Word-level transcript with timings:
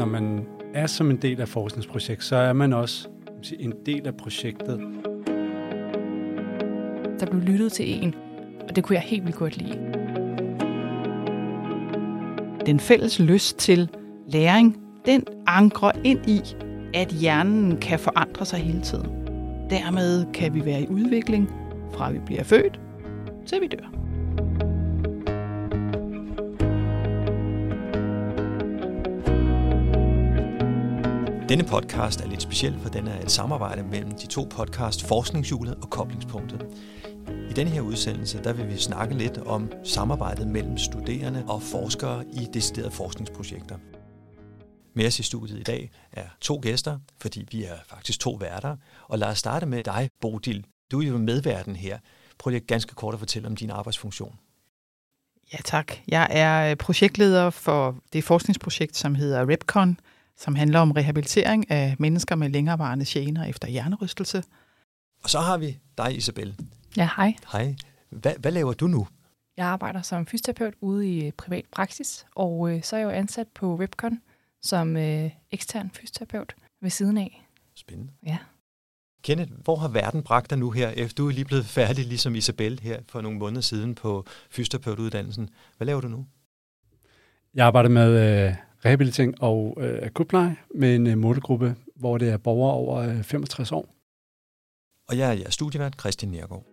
når 0.00 0.06
man 0.06 0.46
er 0.74 0.86
som 0.86 1.10
en 1.10 1.16
del 1.16 1.40
af 1.40 1.48
forskningsprojekt, 1.48 2.24
så 2.24 2.36
er 2.36 2.52
man 2.52 2.72
også 2.72 3.08
en 3.58 3.72
del 3.86 4.06
af 4.06 4.16
projektet. 4.16 4.80
Der 7.20 7.26
blev 7.30 7.42
lyttet 7.42 7.72
til 7.72 8.02
en, 8.02 8.14
og 8.68 8.76
det 8.76 8.84
kunne 8.84 8.94
jeg 8.94 9.02
helt 9.02 9.24
vildt 9.24 9.36
godt 9.36 9.56
lide. 9.56 9.78
Den 12.66 12.80
fælles 12.80 13.18
lyst 13.18 13.58
til 13.58 13.88
læring, 14.26 14.76
den 15.06 15.24
ankrer 15.46 15.92
ind 16.04 16.28
i, 16.28 16.40
at 16.94 17.08
hjernen 17.08 17.76
kan 17.76 17.98
forandre 17.98 18.44
sig 18.44 18.58
hele 18.58 18.80
tiden. 18.80 19.10
Dermed 19.70 20.32
kan 20.32 20.54
vi 20.54 20.64
være 20.64 20.82
i 20.82 20.86
udvikling, 20.88 21.50
fra 21.92 22.10
vi 22.10 22.18
bliver 22.26 22.44
født, 22.44 22.80
til 23.46 23.60
vi 23.60 23.66
dør. 23.66 23.99
Denne 31.50 31.64
podcast 31.64 32.20
er 32.20 32.26
lidt 32.26 32.42
speciel, 32.42 32.80
for 32.82 32.88
den 32.88 33.08
er 33.08 33.20
et 33.20 33.30
samarbejde 33.30 33.82
mellem 33.82 34.10
de 34.10 34.26
to 34.26 34.48
podcast 34.50 35.06
Forskningshjulet 35.06 35.74
og 35.74 35.90
Koblingspunktet. 35.90 36.66
I 37.50 37.52
denne 37.52 37.70
her 37.70 37.80
udsendelse 37.80 38.42
der 38.44 38.52
vil 38.52 38.68
vi 38.68 38.76
snakke 38.76 39.14
lidt 39.14 39.38
om 39.38 39.72
samarbejdet 39.84 40.46
mellem 40.46 40.78
studerende 40.78 41.44
og 41.48 41.62
forskere 41.62 42.24
i 42.32 42.46
deciderede 42.54 42.90
forskningsprojekter. 42.90 43.78
Med 44.94 45.06
os 45.06 45.18
i 45.18 45.22
studiet 45.22 45.58
i 45.58 45.62
dag 45.62 45.90
er 46.12 46.26
to 46.40 46.58
gæster, 46.62 46.98
fordi 47.20 47.46
vi 47.50 47.64
er 47.64 47.76
faktisk 47.86 48.20
to 48.20 48.30
værter. 48.30 48.76
Og 49.08 49.18
lad 49.18 49.28
os 49.28 49.38
starte 49.38 49.66
med 49.66 49.84
dig, 49.84 50.10
Bodil. 50.20 50.64
Du 50.90 51.02
er 51.02 51.06
jo 51.06 51.18
medverden 51.18 51.76
her. 51.76 51.98
Prøv 52.38 52.50
lige 52.50 52.60
ganske 52.60 52.94
kort 52.94 53.14
at 53.14 53.20
fortælle 53.20 53.48
om 53.48 53.56
din 53.56 53.70
arbejdsfunktion. 53.70 54.38
Ja 55.52 55.58
tak. 55.64 55.92
Jeg 56.08 56.28
er 56.30 56.74
projektleder 56.74 57.50
for 57.50 57.96
det 58.12 58.24
forskningsprojekt, 58.24 58.96
som 58.96 59.14
hedder 59.14 59.48
REPCON, 59.48 59.96
som 60.40 60.54
handler 60.54 60.78
om 60.80 60.90
rehabilitering 60.90 61.70
af 61.70 61.96
mennesker 61.98 62.34
med 62.34 62.48
længerevarende 62.48 63.04
gener 63.08 63.44
efter 63.44 63.68
hjernerystelse. 63.68 64.44
Og 65.22 65.30
så 65.30 65.40
har 65.40 65.58
vi 65.58 65.78
dig, 65.98 66.16
Isabel. 66.16 66.56
Ja, 66.96 67.08
hej. 67.16 67.34
Hej. 67.52 67.74
Hvad, 68.10 68.32
hvad 68.38 68.52
laver 68.52 68.72
du 68.72 68.86
nu? 68.86 69.06
Jeg 69.56 69.66
arbejder 69.66 70.02
som 70.02 70.26
fysioterapeut 70.26 70.74
ude 70.80 71.08
i 71.08 71.30
privat 71.30 71.64
praksis, 71.72 72.26
og 72.34 72.70
øh, 72.70 72.82
så 72.82 72.96
er 72.96 73.00
jeg 73.00 73.06
jo 73.06 73.10
ansat 73.10 73.48
på 73.48 73.76
Webcon 73.76 74.20
som 74.62 74.96
øh, 74.96 75.30
ekstern 75.50 75.90
fysioterapeut 75.90 76.54
ved 76.82 76.90
siden 76.90 77.18
af. 77.18 77.46
Spændende. 77.74 78.12
Ja. 78.26 78.38
Kenneth, 79.22 79.52
hvor 79.64 79.76
har 79.76 79.88
verden 79.88 80.22
bragt 80.22 80.50
dig 80.50 80.58
nu 80.58 80.70
her, 80.70 80.88
efter 80.88 81.22
du 81.22 81.28
er 81.28 81.32
lige 81.32 81.44
blevet 81.44 81.66
færdig, 81.78 82.06
ligesom 82.06 82.34
Isabel 82.34 82.80
her 82.82 83.00
for 83.08 83.20
nogle 83.20 83.38
måneder 83.38 83.60
siden 83.60 83.94
på 83.94 84.26
fysioterapeutuddannelsen? 84.50 85.50
Hvad 85.76 85.86
laver 85.86 86.00
du 86.00 86.08
nu? 86.08 86.26
Jeg 87.54 87.66
arbejder 87.66 87.88
med 87.88 88.46
øh, 88.48 88.54
rehabilitering 88.84 89.42
og 89.42 89.78
øh, 89.80 89.98
akutpleje 90.02 90.56
med 90.74 90.96
en 90.96 91.06
øh, 91.06 91.18
målgruppe, 91.18 91.76
hvor 91.96 92.18
det 92.18 92.28
er 92.28 92.36
borgere 92.36 92.74
over 92.74 92.96
øh, 92.96 93.22
65 93.22 93.72
år. 93.72 93.94
Og 95.08 95.18
jeg 95.18 95.28
er 95.28 95.32
jeres 95.32 95.54
studievært, 95.54 96.00
Christian 96.00 96.32
Nergård. 96.32 96.66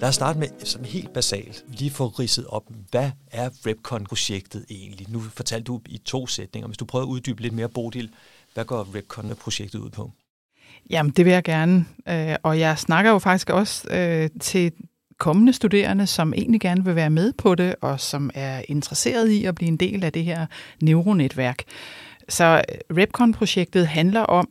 Lad 0.00 0.08
os 0.08 0.14
starte 0.14 0.38
med 0.38 0.48
sådan 0.64 0.84
helt 0.84 1.12
basalt. 1.12 1.64
Lige 1.68 1.90
få 1.90 2.06
ridset 2.06 2.46
op, 2.46 2.62
hvad 2.90 3.10
er 3.30 3.50
Repcon-projektet 3.66 4.66
egentlig? 4.70 5.10
Nu 5.10 5.20
fortalte 5.20 5.64
du 5.64 5.80
i 5.88 5.98
to 5.98 6.26
sætninger. 6.26 6.68
Hvis 6.68 6.78
du 6.78 6.84
prøver 6.84 7.04
at 7.04 7.08
uddybe 7.08 7.42
lidt 7.42 7.54
mere, 7.54 7.68
Bodil, 7.68 8.10
hvad 8.54 8.64
går 8.64 8.94
Repcon-projektet 8.94 9.78
ud 9.78 9.90
på? 9.90 10.10
Jamen, 10.90 11.12
det 11.12 11.24
vil 11.24 11.32
jeg 11.32 11.44
gerne. 11.44 11.84
Øh, 12.08 12.36
og 12.42 12.58
jeg 12.58 12.78
snakker 12.78 13.10
jo 13.10 13.18
faktisk 13.18 13.50
også 13.50 13.88
øh, 13.90 14.30
til 14.40 14.72
kommende 15.18 15.52
studerende, 15.52 16.06
som 16.06 16.32
egentlig 16.34 16.60
gerne 16.60 16.84
vil 16.84 16.96
være 16.96 17.10
med 17.10 17.32
på 17.32 17.54
det, 17.54 17.74
og 17.80 18.00
som 18.00 18.30
er 18.34 18.62
interesseret 18.68 19.28
i 19.28 19.44
at 19.44 19.54
blive 19.54 19.68
en 19.68 19.76
del 19.76 20.04
af 20.04 20.12
det 20.12 20.24
her 20.24 20.46
neuronetværk. 20.82 21.62
Så 22.28 22.44
øh, 22.90 22.96
Repcon-projektet 22.96 23.86
handler 23.86 24.20
om, 24.20 24.48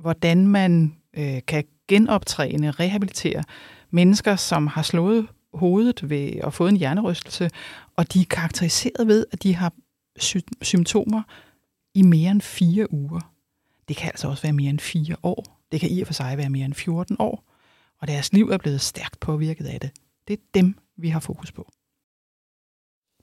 hvordan 0.00 0.46
man 0.46 0.94
øh, 1.16 1.40
kan 1.46 1.64
genoptræne, 1.88 2.70
rehabilitere 2.70 3.44
mennesker, 3.90 4.36
som 4.36 4.66
har 4.66 4.82
slået 4.82 5.26
hovedet 5.54 6.10
ved 6.10 6.30
at 6.44 6.54
få 6.54 6.66
en 6.66 6.76
hjernerystelse, 6.76 7.50
og 7.96 8.12
de 8.12 8.20
er 8.20 8.24
karakteriseret 8.30 9.06
ved, 9.06 9.26
at 9.32 9.42
de 9.42 9.54
har 9.54 9.72
sy- 10.18 10.36
symptomer 10.62 11.22
i 11.94 12.02
mere 12.02 12.30
end 12.30 12.40
fire 12.40 12.92
uger. 12.92 13.20
Det 13.88 13.96
kan 13.96 14.08
altså 14.08 14.28
også 14.28 14.42
være 14.42 14.52
mere 14.52 14.70
end 14.70 14.78
fire 14.78 15.16
år. 15.22 15.53
Det 15.74 15.80
kan 15.80 15.90
i 15.90 16.00
og 16.00 16.06
for 16.06 16.14
sig 16.14 16.38
være 16.38 16.50
mere 16.50 16.64
end 16.64 16.74
14 16.74 17.16
år. 17.18 17.44
Og 18.00 18.08
deres 18.08 18.32
liv 18.32 18.50
er 18.50 18.58
blevet 18.58 18.80
stærkt 18.80 19.20
påvirket 19.20 19.66
af 19.66 19.80
det. 19.80 19.90
Det 20.28 20.38
er 20.38 20.42
dem, 20.54 20.78
vi 20.96 21.08
har 21.08 21.20
fokus 21.20 21.52
på. 21.52 21.72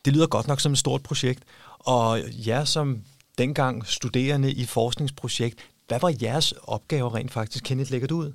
Det 0.05 0.13
lyder 0.13 0.27
godt 0.27 0.47
nok 0.47 0.59
som 0.59 0.71
et 0.71 0.77
stort 0.77 1.03
projekt. 1.03 1.43
Og 1.79 2.19
jer 2.47 2.63
som 2.63 3.03
dengang 3.37 3.85
studerende 3.85 4.51
i 4.51 4.65
forskningsprojekt, 4.65 5.69
hvad 5.87 5.99
var 5.99 6.13
jeres 6.21 6.51
opgaver 6.63 7.15
rent 7.15 7.31
faktisk? 7.31 7.63
Kenneth, 7.63 7.91
lægger 7.91 8.07
du 8.07 8.17
ud? 8.17 8.33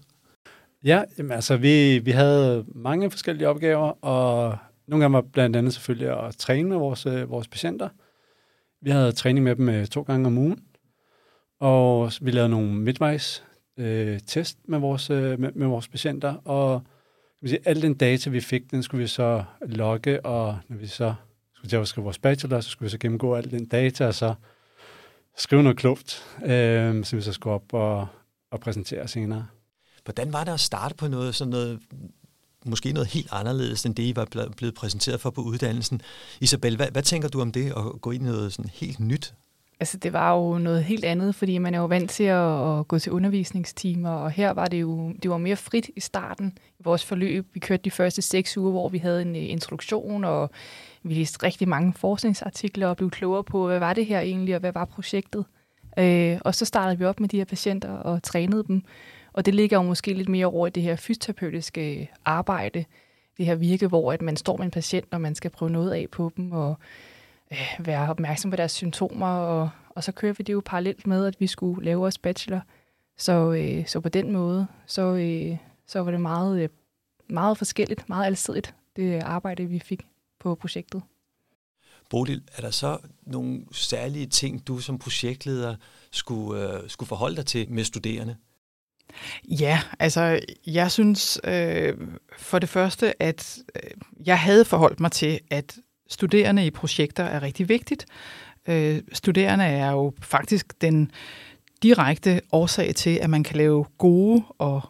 Ja, 0.85 1.03
jamen, 1.19 1.33
altså 1.33 1.57
vi, 1.57 1.99
vi 1.99 2.11
havde 2.11 2.65
mange 2.69 3.11
forskellige 3.11 3.49
opgaver, 3.49 4.05
og 4.05 4.59
nogle 4.87 5.05
af 5.05 5.09
dem 5.09 5.13
var 5.13 5.23
blandt 5.33 5.57
andet 5.57 5.75
selvfølgelig 5.75 6.27
at 6.27 6.37
træne 6.37 6.69
med 6.69 6.77
vores, 6.77 7.07
øh, 7.07 7.31
vores 7.31 7.49
patienter. 7.49 7.89
Vi 8.83 8.91
havde 8.91 9.13
træning 9.13 9.45
med 9.45 9.57
dem 9.57 9.69
øh, 9.69 9.87
to 9.87 10.03
gange 10.03 10.27
om 10.27 10.39
ugen, 10.39 10.61
og 11.61 12.13
vi 12.21 12.31
lavede 12.31 12.49
nogle 12.49 12.75
midtvejs 12.75 13.46
øh, 13.77 14.21
test 14.27 14.59
med 14.69 14.79
vores, 14.79 15.11
øh, 15.11 15.41
med, 15.41 15.53
med 15.53 15.67
vores 15.67 15.89
patienter, 15.89 16.35
og 16.35 16.83
kan 17.47 17.49
sige, 17.49 17.69
al 17.69 17.83
den 17.83 17.95
data, 17.95 18.31
vi 18.31 18.41
fik, 18.41 18.71
den 18.71 18.83
skulle 18.83 19.03
vi 19.03 19.09
så 19.09 19.45
logge, 19.67 20.27
og 20.27 20.59
når 20.69 20.77
vi 20.77 20.87
så 20.87 21.15
skulle 21.55 21.71
til 21.71 21.77
at 21.77 21.89
skrive 21.89 22.05
vores 22.05 22.19
bachelor, 22.19 22.61
så 22.61 22.71
skulle 22.71 22.87
vi 22.87 22.91
så 22.91 22.99
gennemgå 22.99 23.35
al 23.35 23.51
den 23.51 23.67
data, 23.67 24.07
og 24.07 24.15
så 24.15 24.35
skrive 25.37 25.63
noget 25.63 25.79
klogt, 25.79 26.25
øh, 26.45 27.05
som 27.05 27.17
vi 27.17 27.23
så 27.23 27.33
skulle 27.33 27.55
op 27.55 27.75
og, 27.75 28.07
og 28.51 28.61
præsentere 28.61 29.09
senere. 29.09 29.47
Hvordan 30.05 30.33
var 30.33 30.45
det 30.45 30.53
at 30.53 30.61
starte 30.61 30.95
på 30.95 31.09
noget, 31.09 31.35
sådan 31.35 31.51
noget, 31.51 31.81
måske 32.65 32.93
noget 32.93 33.09
helt 33.09 33.29
anderledes, 33.33 33.87
end 33.87 33.95
det, 33.95 34.03
I 34.03 34.17
var 34.17 34.25
blevet 34.57 34.75
præsenteret 34.75 35.21
for 35.21 35.31
på 35.31 35.41
uddannelsen? 35.41 36.01
Isabel, 36.41 36.77
hvad, 36.77 36.91
hvad 36.91 37.03
tænker 37.03 37.29
du 37.29 37.41
om 37.41 37.53
det, 37.53 37.67
at 37.67 38.01
gå 38.01 38.11
ind 38.11 38.23
i 38.23 38.27
noget 38.27 38.53
sådan 38.53 38.71
helt 38.75 39.01
nyt? 39.01 39.35
Altså, 39.81 39.97
det 39.97 40.13
var 40.13 40.35
jo 40.35 40.59
noget 40.59 40.85
helt 40.85 41.05
andet, 41.05 41.35
fordi 41.35 41.59
man 41.59 41.75
er 41.75 41.79
jo 41.79 41.87
vant 41.87 42.11
til 42.11 42.25
at, 42.25 42.79
at 42.79 42.89
gå 42.89 42.99
til 42.99 43.13
undervisningstimer, 43.13 44.11
og 44.11 44.31
her 44.31 44.51
var 44.51 44.67
det 44.67 44.81
jo 44.81 45.13
det 45.23 45.31
var 45.31 45.39
mere 45.39 45.57
frit 45.57 45.91
i 45.97 46.01
starten 46.01 46.59
i 46.79 46.83
vores 46.85 47.05
forløb. 47.05 47.47
Vi 47.55 47.61
kørte 47.61 47.83
de 47.83 47.91
første 47.91 48.23
seks 48.23 48.57
uger, 48.57 48.71
hvor 48.71 48.89
vi 48.89 48.99
havde 48.99 49.23
en 49.23 49.37
øh, 49.37 49.51
introduktion, 49.51 50.25
og 50.25 50.51
vi 51.03 51.15
læste 51.15 51.43
rigtig 51.43 51.69
mange 51.69 51.93
forskningsartikler 51.93 52.87
og 52.89 52.97
blev 52.97 53.11
klogere 53.11 53.45
på, 53.45 53.67
hvad 53.67 53.79
var 53.79 53.93
det 53.93 54.07
her 54.07 54.21
egentlig, 54.21 54.55
og 54.55 54.61
hvad 54.61 54.73
var 54.73 54.85
projektet. 54.85 55.45
Øh, 55.99 56.39
og 56.45 56.55
så 56.55 56.65
startede 56.65 56.99
vi 56.99 57.05
op 57.05 57.21
med 57.21 57.29
de 57.29 57.37
her 57.37 57.45
patienter 57.45 57.91
og 57.91 58.23
trænede 58.23 58.65
dem. 58.67 58.83
Og 59.33 59.47
det 59.47 59.55
ligger 59.55 59.77
jo 59.77 59.83
måske 59.83 60.13
lidt 60.13 60.29
mere 60.29 60.47
over 60.47 60.67
i 60.67 60.71
det 60.71 60.83
her 60.83 60.97
fysioterapeutiske 60.97 62.11
arbejde, 62.25 62.85
det 63.39 63.47
her 63.47 63.55
virke, 63.55 63.87
hvor 63.87 64.13
at 64.13 64.23
man 64.23 64.37
står 64.37 64.57
med 64.57 64.65
en 64.65 64.71
patient, 64.71 65.07
og 65.11 65.21
man 65.21 65.35
skal 65.35 65.51
prøve 65.51 65.71
noget 65.71 65.93
af 65.93 66.07
på 66.13 66.33
dem, 66.37 66.53
og 66.53 66.79
øh, 67.53 67.87
være 67.87 68.11
opmærksom 68.11 68.51
på 68.51 68.57
deres 68.57 68.73
symptomer, 68.73 69.27
og, 69.27 69.71
og 69.89 70.05
så 70.05 70.13
kører 70.13 70.33
vi 70.33 70.43
det 70.43 70.53
jo 70.53 70.63
parallelt 70.65 71.07
med, 71.07 71.27
at 71.27 71.41
vi 71.41 71.47
skulle 71.47 71.85
lave 71.85 72.01
vores 72.01 72.19
bachelor. 72.19 72.61
Så, 73.19 73.53
øh, 73.53 73.87
så 73.87 74.01
på 74.01 74.09
den 74.09 74.33
måde, 74.33 74.67
så, 74.87 75.03
øh, 75.03 75.57
så 75.87 76.01
var 76.01 76.11
det 76.11 76.21
meget, 76.21 76.63
øh, 76.63 76.69
meget 77.29 77.59
forskelligt, 77.59 78.09
meget 78.09 78.27
alsidigt, 78.27 78.75
det 78.97 79.23
arbejde, 79.23 79.67
vi 79.67 79.79
fik 79.79 80.07
på 80.41 80.55
projektet. 80.55 81.03
Bodil, 82.11 82.43
er 82.57 82.61
der 82.61 82.71
så 82.71 82.99
nogle 83.23 83.65
særlige 83.73 84.27
ting, 84.27 84.67
du 84.67 84.79
som 84.79 84.99
projektleder 84.99 85.77
skulle, 86.13 86.73
øh, 86.73 86.89
skulle 86.89 87.09
forholde 87.09 87.37
dig 87.37 87.47
til 87.47 87.71
med 87.71 87.85
studerende? 87.85 88.37
Ja, 89.45 89.81
altså 89.99 90.41
jeg 90.67 90.91
synes 90.91 91.41
øh, 91.45 91.95
for 92.39 92.59
det 92.59 92.69
første, 92.69 93.23
at 93.23 93.59
øh, 93.77 93.91
jeg 94.27 94.41
havde 94.41 94.65
forholdt 94.65 95.01
mig 95.01 95.13
til, 95.13 95.41
at 95.51 95.77
studerende 96.09 96.67
i 96.67 96.71
projekter 96.71 97.25
er 97.25 97.43
rigtig 97.43 97.69
vigtigt. 97.69 98.07
Øh, 98.69 99.01
studerende 99.13 99.65
er 99.65 99.91
jo 99.91 100.13
faktisk 100.21 100.81
den 100.81 101.11
direkte 101.83 102.41
årsag 102.53 102.95
til, 102.95 103.11
at 103.11 103.31
man 103.31 103.43
kan 103.43 103.57
lave 103.57 103.85
gode 103.99 104.45
og 104.59 104.81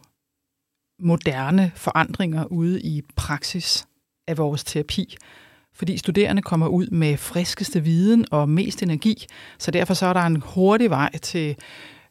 moderne 1.00 1.72
forandringer 1.74 2.44
ude 2.44 2.80
i 2.80 3.02
praksis 3.16 3.86
af 4.26 4.38
vores 4.38 4.64
terapi. 4.64 5.16
Fordi 5.74 5.98
studerende 5.98 6.42
kommer 6.42 6.68
ud 6.68 6.86
med 6.86 7.16
friskeste 7.16 7.84
viden 7.84 8.26
og 8.30 8.48
mest 8.48 8.82
energi, 8.82 9.26
så 9.58 9.70
derfor 9.70 9.94
så 9.94 10.06
er 10.06 10.12
der 10.12 10.20
en 10.20 10.36
hurtig 10.36 10.90
vej 10.90 11.18
til 11.18 11.56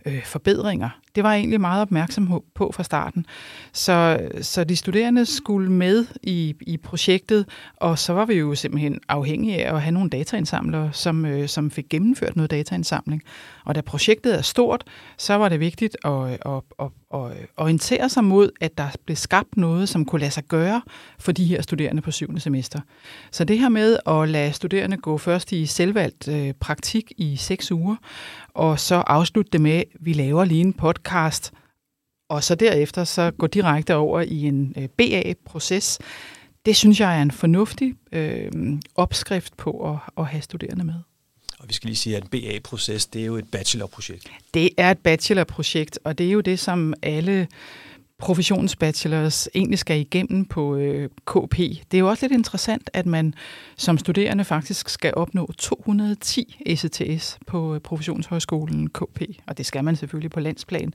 øh, 0.05 0.23
forbedringer 0.25 0.89
det 1.15 1.23
var 1.23 1.31
jeg 1.31 1.39
egentlig 1.39 1.61
meget 1.61 1.81
opmærksom 1.81 2.43
på 2.55 2.71
fra 2.73 2.83
starten. 2.83 3.25
Så, 3.73 4.19
så 4.41 4.63
de 4.63 4.75
studerende 4.75 5.25
skulle 5.25 5.71
med 5.71 6.05
i, 6.23 6.55
i 6.61 6.77
projektet, 6.77 7.45
og 7.75 7.99
så 7.99 8.13
var 8.13 8.25
vi 8.25 8.33
jo 8.33 8.55
simpelthen 8.55 8.99
afhængige 9.09 9.65
af 9.65 9.75
at 9.75 9.81
have 9.81 9.91
nogle 9.91 10.09
dataindsamlere, 10.09 10.89
som, 10.93 11.25
øh, 11.25 11.47
som 11.47 11.71
fik 11.71 11.85
gennemført 11.89 12.35
noget 12.35 12.51
dataindsamling. 12.51 13.21
Og 13.65 13.75
da 13.75 13.81
projektet 13.81 14.37
er 14.37 14.41
stort, 14.41 14.83
så 15.17 15.33
var 15.33 15.49
det 15.49 15.59
vigtigt 15.59 15.97
at, 16.05 16.11
at, 16.11 16.61
at, 16.79 16.87
at 17.13 17.47
orientere 17.57 18.09
sig 18.09 18.23
mod, 18.23 18.49
at 18.61 18.77
der 18.77 18.87
blev 19.05 19.15
skabt 19.15 19.57
noget, 19.57 19.89
som 19.89 20.05
kunne 20.05 20.19
lade 20.19 20.31
sig 20.31 20.43
gøre 20.43 20.81
for 21.19 21.31
de 21.31 21.45
her 21.45 21.61
studerende 21.61 22.01
på 22.01 22.11
syvende 22.11 22.41
semester. 22.41 22.79
Så 23.31 23.43
det 23.43 23.59
her 23.59 23.69
med 23.69 23.97
at 24.07 24.29
lade 24.29 24.53
studerende 24.53 24.97
gå 24.97 25.17
først 25.17 25.51
i 25.51 25.65
selvvalgt 25.65 26.27
øh, 26.27 26.53
praktik 26.53 27.11
i 27.17 27.35
seks 27.35 27.71
uger, 27.71 27.95
og 28.53 28.79
så 28.79 28.95
afslutte 28.95 29.51
det 29.51 29.61
med, 29.61 29.71
at 29.71 29.85
vi 29.99 30.13
laver 30.13 30.45
lige 30.45 30.61
en 30.61 30.73
podcast, 30.73 31.04
og 32.29 32.43
så 32.43 32.55
derefter 32.55 33.03
så 33.03 33.31
gå 33.31 33.47
direkte 33.47 33.95
over 33.95 34.21
i 34.21 34.43
en 34.43 34.73
øh, 34.77 34.87
BA-proces. 34.89 35.99
Det 36.65 36.75
synes 36.75 36.99
jeg 36.99 37.17
er 37.17 37.21
en 37.21 37.31
fornuftig 37.31 37.95
øh, 38.11 38.51
opskrift 38.95 39.57
på 39.57 39.91
at, 39.91 39.97
at 40.17 40.25
have 40.25 40.41
studerende 40.41 40.83
med. 40.83 40.95
Og 41.59 41.69
vi 41.69 41.73
skal 41.73 41.87
lige 41.87 41.97
sige, 41.97 42.17
at 42.17 42.23
en 42.23 42.29
BA-proces, 42.29 43.05
det 43.05 43.21
er 43.21 43.25
jo 43.25 43.35
et 43.35 43.51
bachelorprojekt. 43.51 44.31
Det 44.53 44.69
er 44.77 44.91
et 44.91 44.97
bachelorprojekt, 44.97 45.99
og 46.03 46.17
det 46.17 46.27
er 46.27 46.31
jo 46.31 46.41
det, 46.41 46.59
som 46.59 46.93
alle 47.01 47.47
professionsbachelors 48.19 49.49
egentlig 49.55 49.79
skal 49.79 49.99
igennem 49.99 50.45
på 50.45 50.75
øh, 50.75 51.09
KP. 51.25 51.57
Det 51.57 51.93
er 51.93 51.99
jo 51.99 52.09
også 52.09 52.25
lidt 52.25 52.37
interessant, 52.37 52.89
at 52.93 53.05
man 53.05 53.33
som 53.77 53.97
studerende 53.97 54.43
faktisk 54.43 54.89
skal 54.89 55.13
opnå 55.15 55.51
210 55.57 56.57
ECTS 56.65 57.37
på 57.47 57.75
øh, 57.75 57.81
professionshøjskolen 57.81 58.89
KP, 58.89 59.21
og 59.47 59.57
det 59.57 59.65
skal 59.65 59.83
man 59.83 59.95
selvfølgelig 59.95 60.31
på 60.31 60.39
landsplan. 60.39 60.93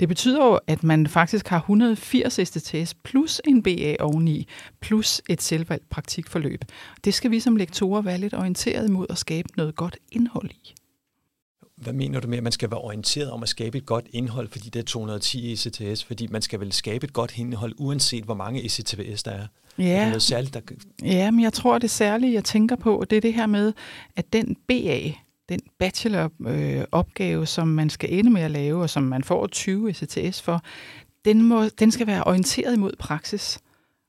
Det 0.00 0.08
betyder 0.08 0.44
jo, 0.44 0.58
at 0.66 0.82
man 0.82 1.06
faktisk 1.06 1.48
har 1.48 1.58
180 1.58 2.38
ECTS 2.38 2.94
plus 2.94 3.40
en 3.44 3.62
BA 3.62 3.96
oveni, 4.00 4.46
plus 4.80 5.22
et 5.28 5.42
selvvalgt 5.42 5.90
praktikforløb. 5.90 6.64
Det 7.04 7.14
skal 7.14 7.30
vi 7.30 7.40
som 7.40 7.56
lektorer 7.56 8.02
være 8.02 8.18
lidt 8.18 8.34
orienteret 8.34 8.88
imod 8.88 9.06
at 9.10 9.18
skabe 9.18 9.48
noget 9.56 9.76
godt 9.76 9.96
indhold 10.12 10.50
i. 10.50 10.74
Hvad 11.82 11.92
mener 11.92 12.20
du 12.20 12.28
med, 12.28 12.36
at 12.36 12.42
man 12.42 12.52
skal 12.52 12.70
være 12.70 12.80
orienteret 12.80 13.30
om 13.30 13.42
at 13.42 13.48
skabe 13.48 13.78
et 13.78 13.86
godt 13.86 14.06
indhold 14.10 14.48
for 14.48 14.58
de 14.58 14.70
der 14.70 14.82
210 14.82 15.52
ECTS? 15.52 16.04
Fordi 16.04 16.26
man 16.26 16.42
skal 16.42 16.60
vel 16.60 16.72
skabe 16.72 17.04
et 17.04 17.12
godt 17.12 17.38
indhold, 17.38 17.74
uanset 17.78 18.24
hvor 18.24 18.34
mange 18.34 18.64
ECTS 18.64 19.22
der 19.22 19.30
er. 19.30 19.46
Ja, 19.78 19.84
er 19.84 20.06
noget 20.06 20.22
særligt, 20.22 20.54
der... 20.54 20.60
ja 21.02 21.30
men 21.30 21.40
jeg 21.40 21.52
tror, 21.52 21.78
det 21.78 21.90
særlige, 21.90 22.32
jeg 22.32 22.44
tænker 22.44 22.76
på, 22.76 23.04
det 23.10 23.16
er 23.16 23.20
det 23.20 23.34
her 23.34 23.46
med, 23.46 23.72
at 24.16 24.32
den 24.32 24.56
BA, 24.68 25.00
den 25.48 25.60
bacheloropgave, 25.78 27.40
øh, 27.40 27.46
som 27.46 27.68
man 27.68 27.90
skal 27.90 28.14
ende 28.14 28.30
med 28.30 28.42
at 28.42 28.50
lave, 28.50 28.82
og 28.82 28.90
som 28.90 29.02
man 29.02 29.24
får 29.24 29.46
20 29.46 29.90
ECTS 29.90 30.42
for, 30.42 30.62
den, 31.24 31.42
må, 31.42 31.68
den 31.68 31.90
skal 31.90 32.06
være 32.06 32.24
orienteret 32.24 32.74
imod 32.74 32.92
praksis. 32.98 33.58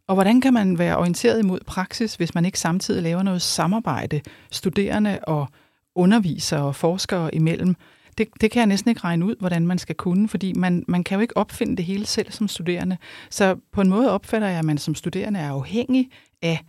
Og 0.08 0.16
hvordan 0.16 0.42
kan 0.42 0.54
man 0.54 0.78
være 0.78 0.98
orienteret 0.98 1.40
imod 1.40 1.60
praksis, 1.68 2.16
hvis 2.16 2.36
man 2.36 2.46
ikke 2.46 2.60
samtidig 2.60 3.04
laver 3.04 3.24
noget 3.24 3.42
samarbejde, 3.42 4.22
studerende 4.52 5.20
og 5.28 5.48
undervisere 5.96 6.62
og 6.62 6.76
forskere 6.76 7.36
imellem, 7.36 7.76
det, 8.18 8.28
det 8.42 8.52
kan 8.52 8.60
jeg 8.60 8.68
næsten 8.68 8.90
ikke 8.90 9.04
regne 9.04 9.26
ud, 9.26 9.36
hvordan 9.40 9.68
man 9.68 9.78
skal 9.78 9.96
kunne, 9.96 10.28
fordi 10.30 10.54
man, 10.54 10.86
man 10.88 11.04
kan 11.04 11.16
jo 11.16 11.22
ikke 11.22 11.38
opfinde 11.38 11.78
det 11.78 11.86
hele 11.86 12.06
selv 12.06 12.32
som 12.32 12.48
studerende. 12.48 12.98
Så 13.30 13.56
på 13.72 13.82
en 13.82 13.90
måde 13.90 14.12
opfatter 14.12 14.48
jeg, 14.48 14.60
at 14.60 14.66
man 14.66 14.78
som 14.78 14.96
studerende 14.96 15.40
er 15.40 15.50
afhængig 15.50 16.10
af 16.42 16.66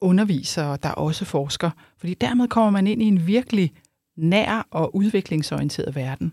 undervisere, 0.00 0.78
der 0.82 0.90
også 0.90 1.24
forsker, 1.24 1.70
fordi 1.98 2.14
dermed 2.14 2.48
kommer 2.48 2.70
man 2.70 2.86
ind 2.86 3.02
i 3.02 3.06
en 3.06 3.26
virkelig 3.26 3.72
nær 4.16 4.66
og 4.70 4.96
udviklingsorienteret 4.96 5.94
verden. 5.94 6.32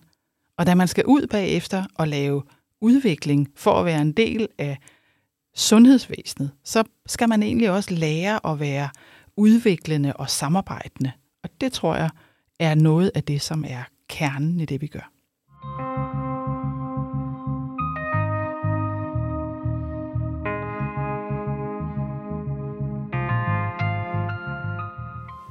Og 0.57 0.65
da 0.65 0.75
man 0.75 0.87
skal 0.87 1.05
ud 1.05 1.27
bagefter 1.27 1.85
og 1.95 2.07
lave 2.07 2.43
udvikling 2.81 3.47
for 3.55 3.73
at 3.73 3.85
være 3.85 4.01
en 4.01 4.11
del 4.11 4.47
af 4.57 4.77
sundhedsvæsenet, 5.55 6.51
så 6.63 6.83
skal 7.05 7.29
man 7.29 7.43
egentlig 7.43 7.71
også 7.71 7.93
lære 7.93 8.51
at 8.51 8.59
være 8.59 8.89
udviklende 9.37 10.13
og 10.13 10.29
samarbejdende. 10.29 11.11
Og 11.43 11.49
det 11.61 11.73
tror 11.73 11.95
jeg 11.95 12.09
er 12.59 12.75
noget 12.75 13.11
af 13.15 13.23
det, 13.23 13.41
som 13.41 13.65
er 13.67 13.83
kernen 14.09 14.59
i 14.59 14.65
det, 14.65 14.81
vi 14.81 14.87
gør. 14.87 15.11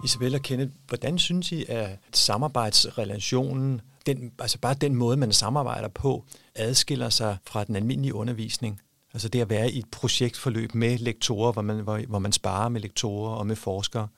Isabella 0.04 0.38
og 0.38 0.42
Kenneth, 0.42 0.72
hvordan 0.88 1.18
synes 1.18 1.52
I, 1.52 1.64
at 1.68 1.98
samarbejdsrelationen, 2.12 3.80
den, 4.06 4.32
altså 4.38 4.58
bare 4.58 4.74
den 4.74 4.94
måde, 4.94 5.16
man 5.16 5.32
samarbejder 5.32 5.88
på, 5.88 6.24
adskiller 6.54 7.08
sig 7.08 7.36
fra 7.46 7.64
den 7.64 7.76
almindelige 7.76 8.14
undervisning? 8.14 8.80
Altså 9.14 9.28
det 9.28 9.40
at 9.40 9.50
være 9.50 9.70
i 9.70 9.78
et 9.78 9.90
projektforløb 9.90 10.74
med 10.74 10.98
lektorer, 10.98 11.52
hvor 11.52 11.62
man, 11.62 11.80
hvor, 11.80 12.00
hvor 12.08 12.18
man 12.18 12.32
sparer 12.32 12.68
med 12.68 12.80
lektorer 12.80 13.30
og 13.30 13.46
med 13.46 13.56
forskere. 13.56 14.08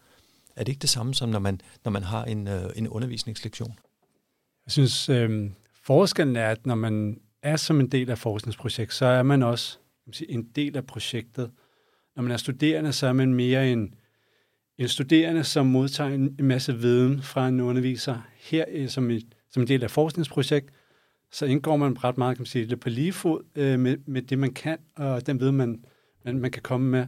Er 0.61 0.65
det 0.65 0.73
ikke 0.73 0.83
det 0.83 0.91
samme 0.91 1.15
som, 1.15 1.29
når 1.29 1.39
man, 1.39 1.61
når 1.85 1.91
man 1.91 2.03
har 2.03 2.25
en, 2.25 2.49
øh, 2.49 2.71
en 2.77 2.89
undervisningslektion? 2.89 3.79
Jeg 4.67 4.73
synes, 4.73 5.09
øh, 5.09 5.51
forskellen 5.83 6.37
er, 6.37 6.49
at 6.49 6.67
når 6.67 6.75
man 6.75 7.21
er 7.43 7.57
som 7.57 7.81
en 7.81 7.89
del 7.89 8.11
af 8.11 8.19
forskningsprojekt, 8.19 8.95
så 8.95 9.07
er 9.07 9.23
man 9.23 9.43
også 9.43 9.79
sige, 10.13 10.31
en 10.31 10.43
del 10.43 10.77
af 10.77 10.87
projektet. 10.87 11.51
Når 12.17 12.23
man 12.23 12.33
er 12.33 12.37
studerende, 12.37 12.93
så 12.93 13.07
er 13.07 13.13
man 13.13 13.35
mere 13.35 13.73
en, 13.73 13.95
en 14.79 14.89
studerende, 14.89 15.45
som 15.45 15.67
modtager 15.67 16.11
en, 16.11 16.37
en 16.39 16.45
masse 16.45 16.79
viden 16.79 17.23
fra 17.23 17.49
en 17.49 17.61
underviser. 17.61 18.19
Her 18.37 18.65
øh, 18.69 18.89
som, 18.89 19.11
et, 19.11 19.35
som 19.51 19.63
en 19.63 19.69
del 19.69 19.83
af 19.83 19.91
forskningsprojekt, 19.91 20.71
så 21.33 21.47
indgår 21.47 21.77
man 21.77 22.05
ret 22.05 22.19
meget 22.19 22.37
kan 22.37 22.43
man 22.43 22.47
sige, 22.47 22.65
lidt 22.65 22.81
på 22.81 22.89
lige 22.89 23.13
fod 23.13 23.45
øh, 23.55 23.79
med, 23.79 23.97
med 24.07 24.23
det, 24.23 24.39
man 24.39 24.53
kan, 24.53 24.79
og 24.97 25.27
den 25.27 25.41
viden, 25.41 25.57
man, 25.57 25.85
man, 26.25 26.39
man 26.39 26.51
kan 26.51 26.63
komme 26.63 26.91
med 26.91 27.07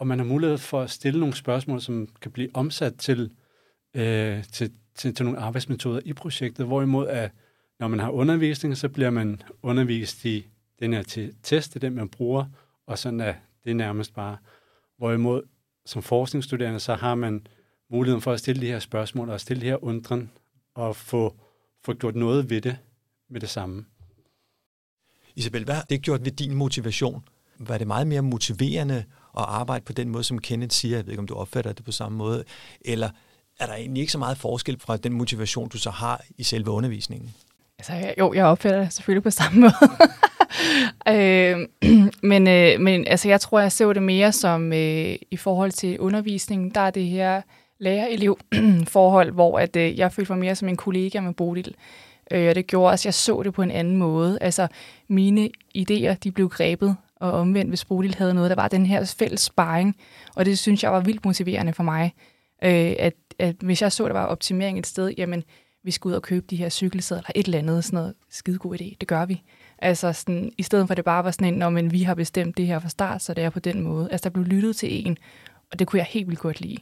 og 0.00 0.06
man 0.06 0.18
har 0.18 0.26
mulighed 0.26 0.58
for 0.58 0.80
at 0.80 0.90
stille 0.90 1.20
nogle 1.20 1.34
spørgsmål, 1.34 1.80
som 1.80 2.08
kan 2.20 2.30
blive 2.30 2.48
omsat 2.54 2.94
til, 2.94 3.30
øh, 3.94 4.44
til, 4.44 4.72
til, 4.94 5.14
til 5.14 5.24
nogle 5.24 5.40
arbejdsmetoder 5.40 6.00
i 6.04 6.12
projektet, 6.12 6.66
hvorimod 6.66 7.08
at 7.08 7.30
når 7.80 7.88
man 7.88 7.98
har 7.98 8.10
undervisning, 8.10 8.76
så 8.76 8.88
bliver 8.88 9.10
man 9.10 9.42
undervist 9.62 10.24
i 10.24 10.46
den 10.78 10.92
her 10.92 11.32
test, 11.42 11.74
det 11.74 11.82
den, 11.82 11.94
man 11.94 12.08
bruger, 12.08 12.44
og 12.86 12.98
sådan 12.98 13.20
er 13.20 13.34
det 13.64 13.76
nærmest 13.76 14.14
bare. 14.14 14.36
Hvorimod 14.98 15.42
som 15.86 16.02
forskningsstuderende, 16.02 16.80
så 16.80 16.94
har 16.94 17.14
man 17.14 17.46
muligheden 17.90 18.22
for 18.22 18.32
at 18.32 18.38
stille 18.38 18.62
de 18.62 18.66
her 18.66 18.78
spørgsmål 18.78 19.30
og 19.30 19.40
stille 19.40 19.60
de 19.60 19.66
her 19.66 19.84
undren 19.84 20.30
og 20.74 20.96
få, 20.96 21.36
få 21.84 21.94
gjort 21.94 22.14
noget 22.14 22.50
ved 22.50 22.60
det 22.60 22.76
med 23.30 23.40
det 23.40 23.48
samme. 23.48 23.84
Isabel, 25.36 25.64
hvad 25.64 25.74
har 25.74 25.82
det 25.82 26.02
gjort 26.02 26.24
ved 26.24 26.32
din 26.32 26.54
motivation? 26.54 27.24
Var 27.58 27.78
det 27.78 27.86
meget 27.86 28.06
mere 28.06 28.22
motiverende 28.22 29.04
at 29.38 29.44
arbejde 29.48 29.84
på 29.84 29.92
den 29.92 30.08
måde, 30.08 30.24
som 30.24 30.38
Kenneth 30.38 30.74
siger. 30.74 30.96
Jeg 30.96 31.06
ved 31.06 31.12
ikke, 31.12 31.20
om 31.20 31.26
du 31.26 31.34
opfatter 31.34 31.72
det 31.72 31.84
på 31.84 31.92
samme 31.92 32.18
måde. 32.18 32.44
Eller 32.80 33.10
er 33.60 33.66
der 33.66 33.74
egentlig 33.74 34.00
ikke 34.00 34.12
så 34.12 34.18
meget 34.18 34.38
forskel 34.38 34.80
fra 34.80 34.96
den 34.96 35.12
motivation, 35.12 35.68
du 35.68 35.78
så 35.78 35.90
har 35.90 36.24
i 36.38 36.42
selve 36.42 36.70
undervisningen? 36.70 37.34
Altså, 37.78 38.14
jo, 38.18 38.32
jeg 38.34 38.44
opfatter 38.44 38.80
det 38.80 38.92
selvfølgelig 38.92 39.22
på 39.22 39.30
samme 39.30 39.60
måde. 39.64 39.74
øh, 41.08 41.68
men, 42.30 42.48
øh, 42.48 42.80
men 42.80 43.06
altså, 43.06 43.28
jeg 43.28 43.40
tror, 43.40 43.60
jeg 43.60 43.72
ser 43.72 43.92
det 43.92 44.02
mere 44.02 44.32
som 44.32 44.72
øh, 44.72 45.14
i 45.30 45.36
forhold 45.36 45.70
til 45.70 46.00
undervisningen, 46.00 46.70
der 46.70 46.80
er 46.80 46.90
det 46.90 47.04
her 47.04 47.42
lærer-elev-forhold, 47.78 49.30
hvor 49.38 49.58
at, 49.58 49.76
øh, 49.76 49.98
jeg 49.98 50.12
følte 50.12 50.32
mig 50.32 50.38
mere 50.38 50.54
som 50.54 50.68
en 50.68 50.76
kollega 50.76 51.20
med 51.20 51.34
Bodil. 51.34 51.74
Øh, 52.30 52.48
og 52.48 52.54
det 52.54 52.66
gjorde 52.66 52.92
også, 52.92 53.02
at 53.02 53.06
jeg 53.06 53.14
så 53.14 53.42
det 53.42 53.54
på 53.54 53.62
en 53.62 53.70
anden 53.70 53.96
måde. 53.96 54.38
Altså, 54.40 54.68
mine 55.08 55.50
idéer, 55.78 56.14
de 56.24 56.32
blev 56.32 56.48
grebet 56.48 56.96
og 57.20 57.32
omvendt, 57.32 57.70
hvis 57.70 57.84
Bodil 57.84 58.14
havde 58.14 58.34
noget, 58.34 58.50
der 58.50 58.56
var 58.56 58.68
den 58.68 58.86
her 58.86 59.14
fælles 59.18 59.40
sparring, 59.40 59.96
og 60.36 60.44
det 60.44 60.58
synes 60.58 60.82
jeg 60.82 60.92
var 60.92 61.00
vildt 61.00 61.24
motiverende 61.24 61.72
for 61.72 61.82
mig, 61.82 62.14
øh, 62.64 62.94
at, 62.98 63.14
at 63.38 63.56
hvis 63.60 63.82
jeg 63.82 63.92
så, 63.92 64.06
der 64.06 64.12
var 64.12 64.26
optimering 64.26 64.78
et 64.78 64.86
sted, 64.86 65.14
jamen, 65.18 65.44
vi 65.84 65.90
skal 65.90 66.08
ud 66.08 66.14
og 66.14 66.22
købe 66.22 66.46
de 66.50 66.56
her 66.56 66.68
cykelsæder, 66.68 67.20
eller 67.20 67.32
et 67.34 67.46
eller 67.46 67.58
andet, 67.58 67.84
sådan 67.84 67.96
noget 67.96 68.14
skidegod 68.30 68.80
idé, 68.80 68.96
det 69.00 69.08
gør 69.08 69.24
vi. 69.24 69.42
Altså 69.78 70.12
sådan, 70.12 70.52
i 70.58 70.62
stedet 70.62 70.86
for 70.86 70.92
at 70.92 70.96
det 70.96 71.04
bare 71.04 71.24
var 71.24 71.30
sådan 71.30 71.52
en, 71.52 71.58
når 71.58 71.70
men 71.70 71.92
vi 71.92 72.02
har 72.02 72.14
bestemt 72.14 72.56
det 72.56 72.66
her 72.66 72.78
fra 72.78 72.88
start, 72.88 73.22
så 73.22 73.34
det 73.34 73.44
er 73.44 73.50
på 73.50 73.60
den 73.60 73.80
måde. 73.82 74.08
Altså 74.12 74.28
der 74.28 74.30
blev 74.30 74.44
lyttet 74.44 74.76
til 74.76 75.06
en, 75.06 75.16
og 75.72 75.78
det 75.78 75.86
kunne 75.86 75.98
jeg 75.98 76.06
helt 76.06 76.26
vildt 76.26 76.40
godt 76.40 76.60
lide. 76.60 76.76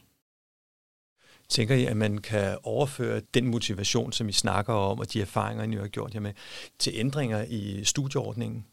Tænker 1.49 1.75
I, 1.75 1.85
at 1.85 1.97
man 1.97 2.17
kan 2.17 2.57
overføre 2.63 3.21
den 3.33 3.47
motivation, 3.47 4.11
som 4.11 4.29
I 4.29 4.31
snakker 4.31 4.73
om, 4.73 4.99
og 4.99 5.13
de 5.13 5.21
erfaringer, 5.21 5.63
I 5.63 5.81
har 5.81 5.87
gjort 5.87 6.13
jer 6.13 6.19
med, 6.19 6.33
til 6.79 6.93
ændringer 6.95 7.45
i 7.49 7.83
studieordningen? 7.83 8.65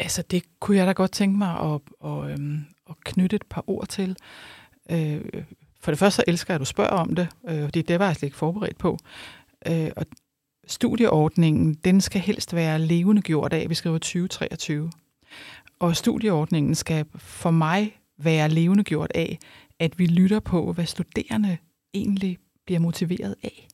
Altså, 0.00 0.22
det 0.22 0.42
kunne 0.60 0.76
jeg 0.76 0.86
da 0.86 0.92
godt 0.92 1.12
tænke 1.12 1.38
mig 1.38 1.60
at, 1.60 1.80
at, 2.04 2.30
øhm, 2.30 2.64
at 2.90 2.96
knytte 3.04 3.36
et 3.36 3.46
par 3.50 3.64
ord 3.66 3.86
til. 3.86 4.16
Øh, 4.90 5.24
for 5.80 5.90
det 5.90 5.98
første 5.98 6.16
så 6.16 6.24
elsker 6.26 6.54
jeg, 6.54 6.54
at 6.54 6.60
du 6.60 6.64
spørger 6.64 6.90
om 6.90 7.14
det, 7.14 7.28
øh, 7.48 7.64
fordi 7.64 7.82
det 7.82 7.98
var 7.98 8.06
jeg 8.06 8.16
slet 8.16 8.26
ikke 8.26 8.36
forberedt 8.36 8.78
på. 8.78 8.98
Øh, 9.66 9.90
og 9.96 10.06
studieordningen, 10.66 11.74
den 11.74 12.00
skal 12.00 12.20
helst 12.20 12.54
være 12.54 12.78
levende 12.78 13.22
gjort 13.22 13.52
af, 13.52 13.68
vi 13.68 13.74
skriver 13.74 13.98
2023. 13.98 14.90
Og 15.78 15.96
studieordningen 15.96 16.74
skal 16.74 17.06
for 17.14 17.50
mig 17.50 18.00
være 18.18 18.48
levende 18.48 18.84
gjort 18.84 19.12
af, 19.14 19.38
at 19.78 19.98
vi 19.98 20.06
lytter 20.06 20.40
på, 20.40 20.72
hvad 20.72 20.86
studerende 20.86 21.58
egentlig 21.94 22.38
bliver 22.66 22.80
motiveret 22.80 23.34
af. 23.42 23.68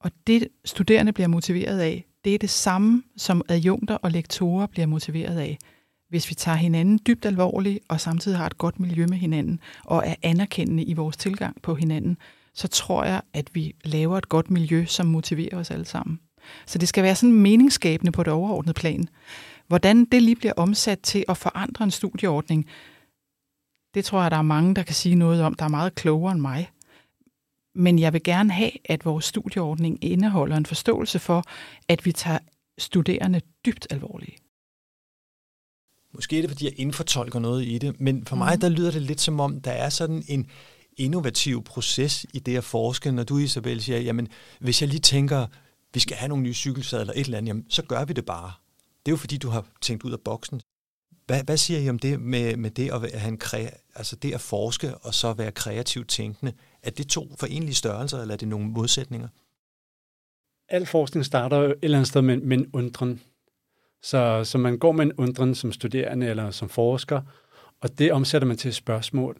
Og 0.00 0.10
det 0.26 0.48
studerende 0.64 1.12
bliver 1.12 1.28
motiveret 1.28 1.80
af, 1.80 2.04
det 2.24 2.34
er 2.34 2.38
det 2.38 2.50
samme, 2.50 3.02
som 3.16 3.42
adjunkter 3.48 3.94
og 3.94 4.10
lektorer 4.10 4.66
bliver 4.66 4.86
motiveret 4.86 5.38
af. 5.38 5.58
Hvis 6.08 6.30
vi 6.30 6.34
tager 6.34 6.56
hinanden 6.56 7.00
dybt 7.06 7.26
alvorligt, 7.26 7.78
og 7.88 8.00
samtidig 8.00 8.38
har 8.38 8.46
et 8.46 8.58
godt 8.58 8.80
miljø 8.80 9.06
med 9.06 9.18
hinanden, 9.18 9.60
og 9.84 10.02
er 10.06 10.14
anerkendende 10.22 10.82
i 10.82 10.94
vores 10.94 11.16
tilgang 11.16 11.62
på 11.62 11.74
hinanden, 11.74 12.16
så 12.54 12.68
tror 12.68 13.04
jeg, 13.04 13.20
at 13.34 13.50
vi 13.54 13.74
laver 13.84 14.18
et 14.18 14.28
godt 14.28 14.50
miljø, 14.50 14.84
som 14.84 15.06
motiverer 15.06 15.56
os 15.56 15.70
alle 15.70 15.84
sammen. 15.84 16.20
Så 16.66 16.78
det 16.78 16.88
skal 16.88 17.04
være 17.04 17.14
sådan 17.14 17.32
meningsskabende 17.32 18.12
på 18.12 18.22
det 18.22 18.32
overordnede 18.32 18.74
plan. 18.74 19.08
Hvordan 19.66 20.04
det 20.04 20.22
lige 20.22 20.36
bliver 20.36 20.52
omsat 20.56 20.98
til 20.98 21.24
at 21.28 21.36
forandre 21.36 21.84
en 21.84 21.90
studieordning, 21.90 22.66
det 23.94 24.04
tror 24.04 24.22
jeg, 24.22 24.30
der 24.30 24.36
er 24.36 24.42
mange, 24.42 24.74
der 24.74 24.82
kan 24.82 24.94
sige 24.94 25.14
noget 25.14 25.42
om, 25.42 25.54
der 25.54 25.64
er 25.64 25.68
meget 25.68 25.94
klogere 25.94 26.32
end 26.32 26.40
mig. 26.40 26.70
Men 27.78 27.98
jeg 27.98 28.12
vil 28.12 28.22
gerne 28.22 28.52
have, 28.52 28.70
at 28.84 29.04
vores 29.04 29.24
studieordning 29.24 30.04
indeholder 30.04 30.56
en 30.56 30.66
forståelse 30.66 31.18
for, 31.18 31.44
at 31.88 32.04
vi 32.04 32.12
tager 32.12 32.38
studerende 32.78 33.40
dybt 33.66 33.86
alvorligt. 33.90 34.42
Måske 36.14 36.38
er 36.38 36.42
det, 36.42 36.50
fordi 36.50 36.64
jeg 36.64 36.72
indfortolker 36.76 37.38
noget 37.38 37.66
i 37.66 37.78
det, 37.78 38.00
men 38.00 38.26
for 38.26 38.36
mig, 38.36 38.52
mhm. 38.52 38.60
der 38.60 38.68
lyder 38.68 38.90
det 38.90 39.02
lidt 39.02 39.20
som 39.20 39.40
om, 39.40 39.60
der 39.60 39.70
er 39.70 39.88
sådan 39.88 40.24
en 40.28 40.46
innovativ 40.96 41.64
proces 41.64 42.26
i 42.34 42.38
det 42.38 42.56
at 42.56 42.64
forske, 42.64 43.12
når 43.12 43.24
du, 43.24 43.38
Isabel, 43.38 43.82
siger, 43.82 43.98
jamen, 43.98 44.28
hvis 44.60 44.82
jeg 44.82 44.88
lige 44.88 45.00
tænker, 45.00 45.46
vi 45.94 46.00
skal 46.00 46.16
have 46.16 46.28
nogle 46.28 46.42
nye 46.42 46.54
cykelsadler, 46.54 47.12
et 47.12 47.24
eller 47.24 47.38
andet, 47.38 47.48
jamen, 47.48 47.64
så 47.68 47.82
gør 47.82 48.04
vi 48.04 48.12
det 48.12 48.26
bare. 48.26 48.52
Det 49.06 49.10
er 49.10 49.12
jo 49.12 49.16
fordi, 49.16 49.36
du 49.36 49.48
har 49.48 49.66
tænkt 49.80 50.04
ud 50.04 50.12
af 50.12 50.20
boksen. 50.20 50.60
Hvad, 51.26 51.44
hvad 51.44 51.56
siger 51.56 51.80
I 51.80 51.88
om 51.88 51.98
det 51.98 52.20
med, 52.20 52.56
med 52.56 52.70
det 52.70 52.90
at 52.90 53.20
have 53.20 53.28
en 53.28 53.38
kre, 53.38 53.70
altså 53.94 54.16
det 54.16 54.34
at 54.34 54.40
forske 54.40 54.96
og 54.96 55.14
så 55.14 55.32
være 55.32 55.52
kreativt 55.52 56.08
tænkende? 56.08 56.52
Er 56.82 56.90
det 56.90 57.08
to 57.08 57.28
forenlige 57.38 57.74
størrelser, 57.74 58.18
eller 58.18 58.34
er 58.34 58.38
det 58.38 58.48
nogle 58.48 58.66
modsætninger? 58.66 59.28
Al 60.68 60.86
forskning 60.86 61.24
starter 61.24 61.56
jo 61.56 61.64
et 61.64 61.78
eller 61.82 61.98
andet 61.98 62.08
sted 62.08 62.22
med, 62.22 62.36
med 62.36 62.58
en 62.58 62.70
undren. 62.72 63.20
Så, 64.02 64.44
så 64.44 64.58
man 64.58 64.78
går 64.78 64.92
med 64.92 65.04
en 65.04 65.12
undren 65.12 65.54
som 65.54 65.72
studerende 65.72 66.26
eller 66.26 66.50
som 66.50 66.68
forsker, 66.68 67.22
og 67.80 67.98
det 67.98 68.12
omsætter 68.12 68.48
man 68.48 68.56
til 68.56 68.68
et 68.68 68.74
spørgsmål. 68.74 69.36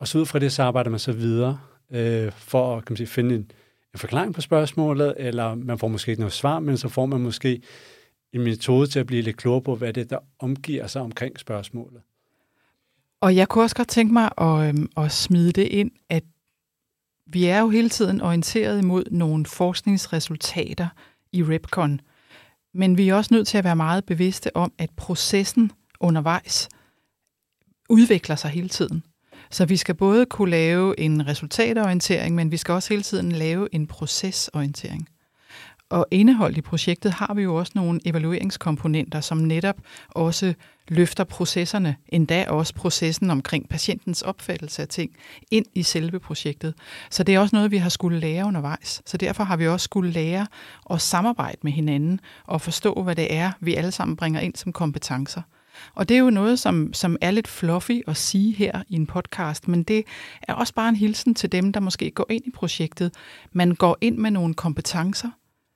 Og 0.00 0.08
så 0.08 0.18
ud 0.18 0.26
fra 0.26 0.38
det, 0.38 0.52
så 0.52 0.62
arbejder 0.62 0.90
man 0.90 1.00
så 1.00 1.12
videre 1.12 1.60
øh, 1.90 2.32
for 2.32 2.76
at 2.76 2.84
kan 2.84 2.92
man 2.92 2.96
sige, 2.96 3.06
finde 3.06 3.34
en, 3.34 3.50
en 3.94 3.98
forklaring 3.98 4.34
på 4.34 4.40
spørgsmålet, 4.40 5.14
eller 5.16 5.54
man 5.54 5.78
får 5.78 5.88
måske 5.88 6.10
ikke 6.10 6.20
noget 6.20 6.32
svar, 6.32 6.60
men 6.60 6.76
så 6.76 6.88
får 6.88 7.06
man 7.06 7.20
måske 7.20 7.62
en 8.32 8.40
metode 8.40 8.86
til 8.86 9.00
at 9.00 9.06
blive 9.06 9.22
lidt 9.22 9.36
klogere 9.36 9.62
på, 9.62 9.74
hvad 9.74 9.92
det 9.92 10.00
er, 10.00 10.04
der 10.04 10.18
omgiver 10.38 10.86
sig 10.86 11.02
omkring 11.02 11.38
spørgsmålet. 11.38 12.02
Og 13.20 13.36
jeg 13.36 13.48
kunne 13.48 13.64
også 13.64 13.76
godt 13.76 13.88
tænke 13.88 14.12
mig 14.12 14.30
at, 14.38 14.68
øhm, 14.68 14.88
at 14.96 15.12
smide 15.12 15.52
det 15.52 15.66
ind, 15.66 15.90
at 16.08 16.24
vi 17.32 17.44
er 17.44 17.60
jo 17.60 17.68
hele 17.68 17.88
tiden 17.88 18.20
orienteret 18.20 18.78
imod 18.82 19.04
nogle 19.10 19.46
forskningsresultater 19.46 20.88
i 21.32 21.42
REPCON, 21.42 22.00
men 22.74 22.98
vi 22.98 23.08
er 23.08 23.14
også 23.14 23.34
nødt 23.34 23.48
til 23.48 23.58
at 23.58 23.64
være 23.64 23.76
meget 23.76 24.04
bevidste 24.04 24.56
om, 24.56 24.72
at 24.78 24.90
processen 24.96 25.72
undervejs 26.00 26.68
udvikler 27.88 28.36
sig 28.36 28.50
hele 28.50 28.68
tiden. 28.68 29.02
Så 29.50 29.66
vi 29.66 29.76
skal 29.76 29.94
både 29.94 30.26
kunne 30.26 30.50
lave 30.50 31.00
en 31.00 31.26
resultatorientering, 31.26 32.34
men 32.34 32.50
vi 32.50 32.56
skal 32.56 32.72
også 32.72 32.88
hele 32.88 33.02
tiden 33.02 33.32
lave 33.32 33.74
en 33.74 33.86
procesorientering. 33.86 35.08
Og 35.90 36.06
indeholdt 36.10 36.58
i 36.58 36.60
projektet 36.60 37.12
har 37.12 37.34
vi 37.34 37.42
jo 37.42 37.54
også 37.54 37.72
nogle 37.74 38.00
evalueringskomponenter, 38.04 39.20
som 39.20 39.38
netop 39.38 39.76
også 40.08 40.54
løfter 40.88 41.24
processerne, 41.24 41.96
endda 42.08 42.46
også 42.48 42.74
processen 42.74 43.30
omkring 43.30 43.68
patientens 43.68 44.22
opfattelse 44.22 44.82
af 44.82 44.88
ting, 44.88 45.10
ind 45.50 45.66
i 45.74 45.82
selve 45.82 46.20
projektet. 46.20 46.74
Så 47.10 47.22
det 47.22 47.34
er 47.34 47.40
også 47.40 47.56
noget, 47.56 47.70
vi 47.70 47.76
har 47.76 47.88
skulle 47.88 48.20
lære 48.20 48.46
undervejs. 48.46 49.02
Så 49.06 49.16
derfor 49.16 49.44
har 49.44 49.56
vi 49.56 49.68
også 49.68 49.84
skulle 49.84 50.10
lære 50.10 50.46
at 50.90 51.00
samarbejde 51.00 51.58
med 51.62 51.72
hinanden 51.72 52.20
og 52.44 52.60
forstå, 52.60 53.02
hvad 53.02 53.16
det 53.16 53.34
er, 53.34 53.52
vi 53.60 53.74
alle 53.74 53.90
sammen 53.90 54.16
bringer 54.16 54.40
ind 54.40 54.56
som 54.56 54.72
kompetencer. 54.72 55.42
Og 55.94 56.08
det 56.08 56.14
er 56.14 56.18
jo 56.18 56.30
noget, 56.30 56.58
som, 56.58 56.92
som 56.92 57.16
er 57.20 57.30
lidt 57.30 57.48
fluffy 57.48 58.00
at 58.06 58.16
sige 58.16 58.54
her 58.54 58.82
i 58.88 58.94
en 58.94 59.06
podcast, 59.06 59.68
men 59.68 59.82
det 59.82 60.04
er 60.42 60.54
også 60.54 60.74
bare 60.74 60.88
en 60.88 60.96
hilsen 60.96 61.34
til 61.34 61.52
dem, 61.52 61.72
der 61.72 61.80
måske 61.80 62.10
går 62.10 62.26
ind 62.30 62.46
i 62.46 62.50
projektet. 62.50 63.14
Man 63.52 63.74
går 63.74 63.98
ind 64.00 64.16
med 64.16 64.30
nogle 64.30 64.54
kompetencer, 64.54 65.30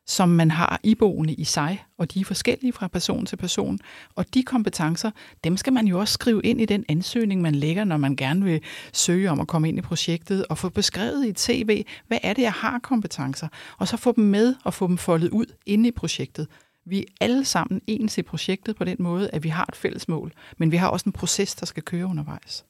som 0.07 0.29
man 0.29 0.51
har 0.51 0.81
iboende 0.83 1.35
i 1.35 1.45
sig, 1.45 1.85
og 1.99 2.15
de 2.15 2.21
er 2.21 2.25
forskellige 2.25 2.73
fra 2.73 2.89
person 2.89 3.27
til 3.27 3.37
person. 3.37 3.79
Og 4.15 4.35
de 4.35 4.43
kompetencer, 4.43 5.11
dem 5.45 5.57
skal 5.57 5.73
man 5.73 5.87
jo 5.87 6.01
også 6.01 6.15
skrive 6.15 6.43
ind 6.43 6.61
i 6.61 6.65
den 6.65 6.85
ansøgning, 6.89 7.43
man 7.43 7.55
lægger, 7.55 7.85
når 7.85 7.97
man 7.97 8.17
gerne 8.17 8.45
vil 8.45 8.61
søge 8.93 9.31
om 9.31 9.41
at 9.41 9.49
komme 9.49 9.69
ind 9.69 9.79
i 9.79 9.83
projektet, 9.83 10.47
og 10.47 10.59
få 10.59 10.69
beskrevet 10.69 11.27
i 11.27 11.29
et 11.29 11.41
CV, 11.41 11.85
hvad 12.09 12.19
er 12.23 12.33
det, 12.33 12.43
jeg 12.43 12.53
har 12.53 12.79
kompetencer, 12.79 13.49
og 13.79 13.89
så 13.89 13.97
få 13.97 14.13
dem 14.13 14.25
med 14.25 14.55
og 14.65 14.75
få 14.75 14.87
dem 14.87 14.99
foldet 14.99 15.31
ud 15.31 15.47
inde 15.67 15.89
i 15.89 15.93
projektet. 15.93 16.47
Vi 16.87 16.99
er 16.99 17.05
alle 17.21 17.45
sammen 17.45 17.81
ens 17.87 18.19
i 18.19 18.23
projektet 18.23 18.77
på 18.77 18.85
den 18.85 18.97
måde, 18.99 19.31
at 19.31 19.45
vi 19.45 19.49
har 19.49 19.67
et 19.69 19.77
fælles 19.77 20.09
mål, 20.09 20.33
men 20.59 20.73
vi 20.73 20.77
har 20.77 20.89
også 20.89 21.05
en 21.07 21.13
proces, 21.13 21.55
der 21.55 21.67
skal 21.67 21.83
køre 21.83 22.07
undervejs. 22.07 22.65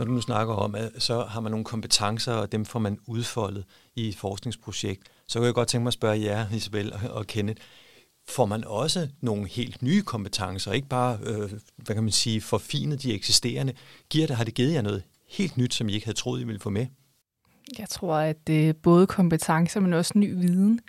Når 0.00 0.04
du 0.06 0.12
nu 0.12 0.20
snakker 0.20 0.54
om, 0.54 0.74
at 0.74 0.90
så 0.98 1.24
har 1.24 1.40
man 1.40 1.50
nogle 1.50 1.64
kompetencer, 1.64 2.32
og 2.32 2.52
dem 2.52 2.64
får 2.64 2.78
man 2.78 2.98
udfoldet 3.06 3.64
i 3.96 4.08
et 4.08 4.16
forskningsprojekt, 4.16 5.02
så 5.28 5.38
kan 5.38 5.46
jeg 5.46 5.54
godt 5.54 5.68
tænke 5.68 5.82
mig 5.82 5.88
at 5.88 5.94
spørge 5.94 6.20
jer, 6.20 6.46
Isabel 6.52 6.92
og 7.10 7.26
Kenneth, 7.26 7.62
får 8.28 8.46
man 8.46 8.64
også 8.64 9.08
nogle 9.20 9.48
helt 9.48 9.82
nye 9.82 10.02
kompetencer, 10.02 10.72
ikke 10.72 10.88
bare, 10.88 11.18
øh, 11.22 11.50
hvad 11.76 11.94
kan 11.94 12.02
man 12.02 12.12
sige, 12.12 12.40
forfinet 12.40 13.02
de 13.02 13.14
eksisterende. 13.14 13.72
Giver 14.10 14.26
det, 14.26 14.36
har 14.36 14.44
det 14.44 14.54
givet 14.54 14.72
jer 14.72 14.82
noget 14.82 15.02
helt 15.28 15.56
nyt, 15.56 15.74
som 15.74 15.88
I 15.88 15.92
ikke 15.92 16.06
havde 16.06 16.18
troet, 16.18 16.40
I 16.40 16.44
ville 16.44 16.60
få 16.60 16.70
med? 16.70 16.86
Jeg 17.78 17.88
tror, 17.88 18.14
at 18.14 18.46
det 18.46 18.68
er 18.68 18.72
både 18.72 19.06
kompetencer, 19.06 19.80
men 19.80 19.92
også 19.92 20.12
ny 20.16 20.34
viden. 20.34 20.80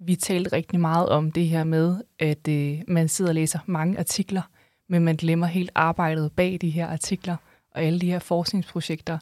Vi 0.00 0.16
talte 0.16 0.52
rigtig 0.52 0.80
meget 0.80 1.08
om 1.08 1.32
det 1.32 1.48
her 1.48 1.64
med, 1.64 1.96
at 2.18 2.48
øh, 2.48 2.78
man 2.88 3.08
sidder 3.08 3.30
og 3.30 3.34
læser 3.34 3.58
mange 3.66 3.98
artikler, 3.98 4.42
men 4.88 5.04
man 5.04 5.16
glemmer 5.16 5.46
helt 5.46 5.70
arbejdet 5.74 6.32
bag 6.32 6.58
de 6.60 6.70
her 6.70 6.86
artikler 6.86 7.36
og 7.76 7.82
alle 7.82 8.00
de 8.00 8.10
her 8.10 8.18
forskningsprojekter. 8.18 9.18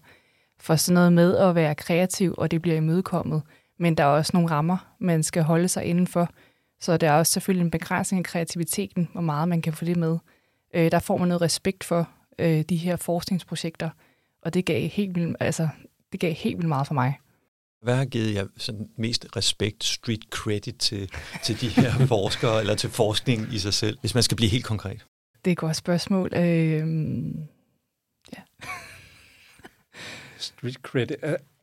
For 0.61 0.77
sådan 0.77 0.95
noget 0.95 1.13
med 1.13 1.37
at 1.37 1.55
være 1.55 1.75
kreativ, 1.75 2.35
og 2.39 2.51
det 2.51 2.63
bliver 2.63 2.77
imødekommet. 2.77 3.43
Men 3.79 3.95
der 3.95 4.05
er 4.05 4.09
også 4.09 4.31
nogle 4.35 4.51
rammer, 4.51 4.95
man 4.99 5.23
skal 5.23 5.43
holde 5.43 5.69
sig 5.69 5.85
indenfor. 5.85 6.29
Så 6.81 6.97
der 6.97 7.11
er 7.11 7.19
også 7.19 7.33
selvfølgelig 7.33 7.65
en 7.65 7.71
begrænsning 7.71 8.19
af 8.21 8.25
kreativiteten, 8.25 9.09
hvor 9.13 9.21
meget 9.21 9.49
man 9.49 9.63
kan 9.63 9.73
få 9.73 9.85
det 9.85 9.97
med. 9.97 10.19
Øh, 10.75 10.91
der 10.91 10.99
får 10.99 11.17
man 11.17 11.29
noget 11.29 11.43
respekt 11.43 11.85
for 11.85 12.09
øh, 12.39 12.63
de 12.63 12.77
her 12.77 12.97
forskningsprojekter, 12.97 13.91
og 14.43 14.55
det 14.55 14.65
gav 14.65 14.89
helt 14.89 15.15
vildt, 15.15 15.37
altså, 15.41 15.69
det 16.13 16.21
gav 16.21 16.33
helt 16.33 16.57
vildt 16.57 16.69
meget 16.69 16.87
for 16.87 16.95
mig. 16.95 17.19
Hvad 17.83 17.97
har 17.97 18.05
givet 18.05 18.35
jer 18.35 18.47
sådan 18.57 18.89
mest 18.99 19.27
respekt, 19.37 19.85
street 19.85 20.23
credit 20.31 20.75
til, 20.79 21.11
til 21.45 21.61
de 21.61 21.69
her 21.69 21.91
forskere, 22.15 22.61
eller 22.61 22.75
til 22.75 22.91
forskningen 22.91 23.49
i 23.53 23.59
sig 23.59 23.75
selv, 23.75 23.99
hvis 24.01 24.15
man 24.15 24.23
skal 24.23 24.37
blive 24.37 24.51
helt 24.51 24.65
konkret? 24.65 25.07
Det 25.45 25.51
er 25.51 25.53
et 25.53 25.59
godt 25.59 25.77
spørgsmål. 25.77 26.35
Øh, 26.37 26.87
ja. 28.37 28.67
street 30.39 30.75
credit. 30.83 31.17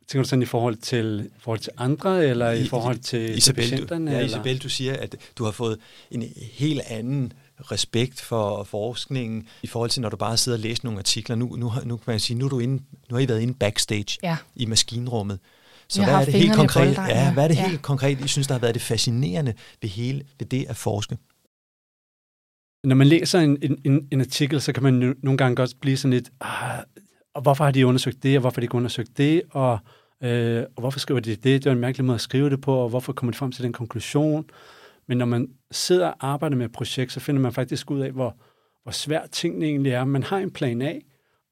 Tænker 0.08 0.24
du 0.24 0.30
sådan 0.30 0.44
i 0.44 0.46
forhold 0.46 0.75
til, 0.75 1.30
i 1.38 1.40
forhold 1.40 1.60
til 1.60 1.72
andre, 1.78 2.25
eller 2.25 2.51
i, 2.51 2.62
i 2.62 2.68
forhold 2.68 3.00
til, 3.00 3.38
Isabel, 3.38 3.63
til 3.63 3.72
patienterne? 3.72 4.12
Du, 4.12 4.12
ja, 4.12 4.18
eller? 4.18 4.30
Isabel, 4.30 4.58
du 4.58 4.70
siger, 4.70 4.98
at 4.98 5.16
du 5.38 5.44
har 5.44 5.51
fået 5.51 5.80
en 6.12 6.24
helt 6.51 6.82
anden 6.88 7.34
respekt 7.62 8.22
for 8.22 8.63
forskningen 8.63 9.48
i 9.62 9.68
forhold 9.68 9.90
til, 9.90 10.01
når 10.01 10.10
du 10.10 10.18
bare 10.18 10.38
sidder 10.38 10.58
og 10.58 10.62
læser 10.62 10.82
nogle 10.84 11.00
artikler. 11.00 11.36
Nu, 11.36 11.56
nu, 11.56 11.72
nu 11.84 11.98
kan 11.98 12.04
man 12.08 12.20
sige, 12.20 12.38
nu, 12.38 12.46
er 12.46 12.50
du 12.50 12.60
inde, 12.60 12.84
nu 13.10 13.16
har 13.16 13.20
I 13.20 13.28
været 13.28 13.42
inde 13.42 13.54
backstage 13.54 14.18
ja. 14.24 14.38
i 14.56 14.66
maskinrummet. 14.66 15.40
Så 15.88 16.04
hvad 16.04 16.13
er 16.13 16.25
det 16.25 16.34
helt 16.34 16.56
konkret? 16.56 16.98
Ja, 16.98 17.34
hvad 17.34 17.44
er 17.44 17.48
det 17.48 17.56
ja. 17.56 17.70
helt 17.70 17.82
konkret, 17.82 18.25
I 18.25 18.28
synes, 18.28 18.48
der 18.48 18.54
har 18.54 18.60
været 18.60 18.74
det 18.74 18.82
fascinerende 18.82 19.54
ved 19.82 19.90
hele 19.90 20.24
ved 20.40 20.48
det 20.48 20.66
at 20.70 20.75
forske? 20.75 21.18
Når 22.83 22.95
man 22.95 23.07
læser 23.07 23.39
en, 23.39 23.79
en, 23.85 24.07
en 24.11 24.19
artikel, 24.19 24.61
så 24.61 24.73
kan 24.73 24.83
man 24.83 25.15
nogle 25.23 25.38
gange 25.38 25.55
godt 25.55 25.73
blive 25.81 25.97
sådan 25.97 26.13
lidt, 26.13 26.31
ah, 26.41 26.83
og 27.33 27.41
hvorfor 27.41 27.63
har 27.63 27.71
de 27.71 27.88
undersøgt 27.88 28.23
det, 28.23 28.35
og 28.35 28.41
hvorfor 28.41 28.55
har 28.55 28.61
de 28.61 28.65
ikke 28.65 28.75
undersøgt 28.75 29.17
det, 29.17 29.41
og 29.50 29.79
Øh, 30.23 30.63
og 30.75 30.81
hvorfor 30.81 31.00
skriver 31.00 31.19
de 31.19 31.29
det? 31.29 31.43
Det 31.43 31.65
er 31.65 31.71
en 31.71 31.79
mærkelig 31.79 32.05
måde 32.05 32.15
at 32.15 32.21
skrive 32.21 32.50
det 32.50 32.61
på, 32.61 32.75
og 32.75 32.89
hvorfor 32.89 33.13
kommer 33.13 33.31
de 33.31 33.38
frem 33.38 33.51
til 33.51 33.63
den 33.63 33.73
konklusion? 33.73 34.45
Men 35.07 35.17
når 35.17 35.25
man 35.25 35.50
sidder 35.71 36.07
og 36.07 36.15
arbejder 36.19 36.55
med 36.55 36.65
et 36.65 36.71
projekt, 36.71 37.11
så 37.11 37.19
finder 37.19 37.41
man 37.41 37.53
faktisk 37.53 37.91
ud 37.91 38.00
af, 38.00 38.11
hvor, 38.11 38.38
hvor 38.83 38.91
svært 38.91 39.29
tingene 39.31 39.65
egentlig 39.65 39.91
er. 39.91 40.05
Man 40.05 40.23
har 40.23 40.38
en 40.38 40.51
plan 40.51 40.81
A, 40.81 41.00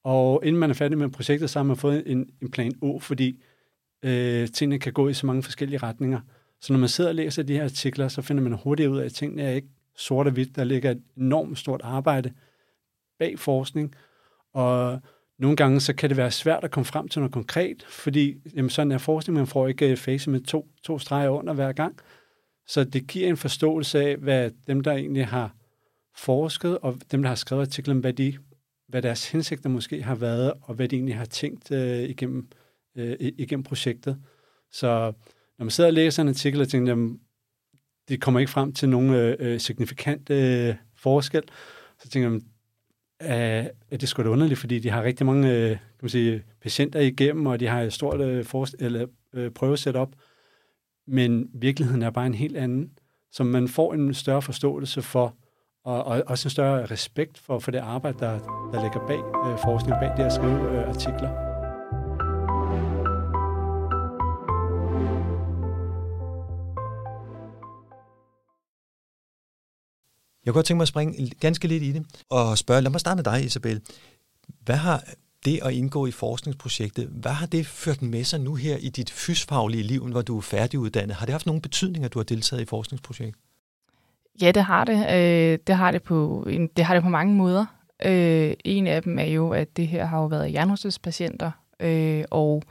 og 0.03 0.41
inden 0.45 0.59
man 0.59 0.69
er 0.69 0.73
færdig 0.73 0.97
med 0.97 1.09
projektet, 1.09 1.49
så 1.49 1.59
har 1.59 1.63
man 1.63 1.77
fået 1.77 2.03
en, 2.05 2.29
en 2.41 2.51
plan 2.51 2.73
O, 2.81 2.99
fordi 2.99 3.43
øh, 4.05 4.47
tingene 4.47 4.79
kan 4.79 4.93
gå 4.93 5.09
i 5.09 5.13
så 5.13 5.25
mange 5.25 5.43
forskellige 5.43 5.77
retninger. 5.77 6.19
Så 6.61 6.73
når 6.73 6.79
man 6.79 6.89
sidder 6.89 7.09
og 7.09 7.15
læser 7.15 7.43
de 7.43 7.53
her 7.53 7.63
artikler, 7.63 8.07
så 8.07 8.21
finder 8.21 8.43
man 8.43 8.53
hurtigt 8.53 8.89
ud 8.89 8.99
af, 8.99 9.05
at 9.05 9.13
tingene 9.13 9.41
er 9.41 9.51
ikke 9.51 9.67
sort 9.99 10.27
og 10.27 10.33
hvidt. 10.33 10.55
Der 10.55 10.63
ligger 10.63 10.91
et 10.91 11.03
enormt 11.17 11.57
stort 11.57 11.81
arbejde 11.83 12.33
bag 13.19 13.39
forskning, 13.39 13.95
og 14.53 15.01
nogle 15.39 15.55
gange 15.55 15.79
så 15.79 15.93
kan 15.93 16.09
det 16.09 16.17
være 16.17 16.31
svært 16.31 16.63
at 16.63 16.71
komme 16.71 16.85
frem 16.85 17.07
til 17.07 17.19
noget 17.19 17.33
konkret, 17.33 17.85
fordi 17.89 18.37
jamen, 18.55 18.69
sådan 18.69 18.91
er 18.91 18.97
forskning, 18.97 19.37
man 19.37 19.47
får 19.47 19.67
ikke 19.67 19.91
øh, 19.91 19.97
face 19.97 20.29
med 20.29 20.41
to, 20.41 20.67
to 20.83 20.99
streger 20.99 21.29
under 21.29 21.53
hver 21.53 21.71
gang. 21.71 21.99
Så 22.67 22.83
det 22.83 23.07
giver 23.07 23.27
en 23.27 23.37
forståelse 23.37 23.99
af, 23.99 24.17
hvad 24.17 24.51
dem, 24.67 24.81
der 24.81 24.91
egentlig 24.91 25.27
har 25.27 25.55
forsket, 26.15 26.77
og 26.79 26.97
dem, 27.11 27.21
der 27.21 27.29
har 27.29 27.35
skrevet 27.35 27.61
artiklen, 27.61 27.99
hvad 27.99 28.13
de 28.13 28.37
hvad 28.89 29.01
deres 29.01 29.31
hensigter 29.31 29.69
måske 29.69 30.03
har 30.03 30.15
været, 30.15 30.53
og 30.61 30.75
hvad 30.75 30.87
de 30.87 30.95
egentlig 30.95 31.15
har 31.15 31.25
tænkt 31.25 31.71
øh, 31.71 31.99
igennem, 31.99 32.47
øh, 32.95 33.15
igennem 33.19 33.63
projektet. 33.63 34.17
Så 34.71 35.13
når 35.57 35.63
man 35.63 35.71
sidder 35.71 35.89
og 35.89 35.93
læser 35.93 36.21
en 36.21 36.29
artikel 36.29 36.61
og 36.61 36.67
tænker, 36.69 36.91
jamen, 36.91 37.19
de 38.09 38.17
kommer 38.17 38.39
ikke 38.39 38.51
frem 38.51 38.73
til 38.73 38.89
nogen 38.89 39.13
øh, 39.13 39.35
øh 39.39 39.59
signifikant 39.59 40.29
øh, 40.29 40.75
forskel, 40.95 41.43
så 41.99 42.09
tænker 42.09 42.29
jeg, 42.29 42.41
at, 43.19 43.71
at 43.91 44.01
det 44.01 44.09
skulle 44.09 44.27
da 44.27 44.31
underligt, 44.31 44.59
fordi 44.59 44.79
de 44.79 44.89
har 44.89 45.03
rigtig 45.03 45.25
mange 45.25 45.53
øh, 45.53 45.69
kan 45.69 45.79
man 46.01 46.09
sige, 46.09 46.43
patienter 46.61 46.99
igennem, 46.99 47.45
og 47.45 47.59
de 47.59 47.67
har 47.67 47.81
et 47.81 47.93
stort 47.93 48.21
øh, 48.21 48.45
for, 48.45 48.67
eller, 48.79 49.05
øh, 49.33 49.51
prøvesæt 49.51 49.95
op. 49.95 50.09
Men 51.07 51.49
virkeligheden 51.53 52.01
er 52.01 52.09
bare 52.09 52.25
en 52.25 52.33
helt 52.33 52.57
anden, 52.57 52.91
så 53.31 53.43
man 53.43 53.67
får 53.67 53.93
en 53.93 54.13
større 54.13 54.41
forståelse 54.41 55.01
for, 55.01 55.35
og, 55.83 56.03
og 56.03 56.23
også 56.27 56.47
en 56.47 56.51
større 56.51 56.85
respekt 56.85 57.37
for, 57.37 57.59
for 57.59 57.71
det 57.71 57.79
arbejde, 57.79 58.19
der, 58.19 58.39
der 58.73 58.81
ligger 58.81 59.07
bag 59.07 59.51
øh, 59.51 59.59
forskning, 59.63 59.95
bag 60.01 60.17
det 60.17 60.23
at 60.23 60.33
skrive 60.33 60.71
øh, 60.71 60.89
artikler. 60.89 61.48
Jeg 70.49 70.53
kunne 70.53 70.59
godt 70.59 70.65
tænke 70.65 70.77
mig 70.77 70.83
at 70.83 70.87
springe 70.87 71.29
ganske 71.39 71.67
lidt 71.67 71.83
i 71.83 71.91
det 71.91 72.05
og 72.29 72.57
spørge, 72.57 72.81
lad 72.81 72.91
mig 72.91 72.99
starte 72.99 73.15
med 73.15 73.23
dig, 73.23 73.45
Isabel. 73.45 73.81
Hvad 74.65 74.75
har 74.75 75.03
det 75.45 75.59
at 75.63 75.73
indgå 75.73 76.05
i 76.05 76.11
forskningsprojektet, 76.11 77.07
hvad 77.07 77.31
har 77.31 77.45
det 77.45 77.65
ført 77.65 78.01
med 78.01 78.23
sig 78.23 78.39
nu 78.39 78.55
her 78.55 78.77
i 78.77 78.89
dit 78.89 79.11
fysfaglige 79.11 79.83
liv, 79.83 80.07
hvor 80.07 80.21
du 80.21 80.37
er 80.37 80.41
færdiguddannet? 80.41 81.15
Har 81.15 81.25
det 81.25 81.33
haft 81.33 81.45
nogen 81.45 81.61
betydning, 81.61 82.05
at 82.05 82.13
du 82.13 82.19
har 82.19 82.23
deltaget 82.23 82.61
i 82.61 82.65
forskningsprojektet? 82.65 83.41
Ja, 84.41 84.51
det 84.51 84.63
har 84.63 84.85
det. 84.85 84.97
Øh, 84.97 85.59
det, 85.67 85.75
har 85.75 85.91
det, 85.91 86.03
på, 86.03 86.47
det 86.77 86.85
har 86.85 86.93
det 86.93 87.03
på 87.03 87.09
mange 87.09 87.35
måder. 87.35 87.65
Øh, 88.05 88.53
en 88.65 88.87
af 88.87 89.03
dem 89.03 89.19
er 89.19 89.23
jo, 89.25 89.49
at 89.49 89.77
det 89.77 89.87
her 89.87 90.05
har 90.05 90.19
jo 90.19 90.25
været 90.25 90.53
jernhostespatienter, 90.53 91.51
øh, 91.79 92.23
og 92.31 92.63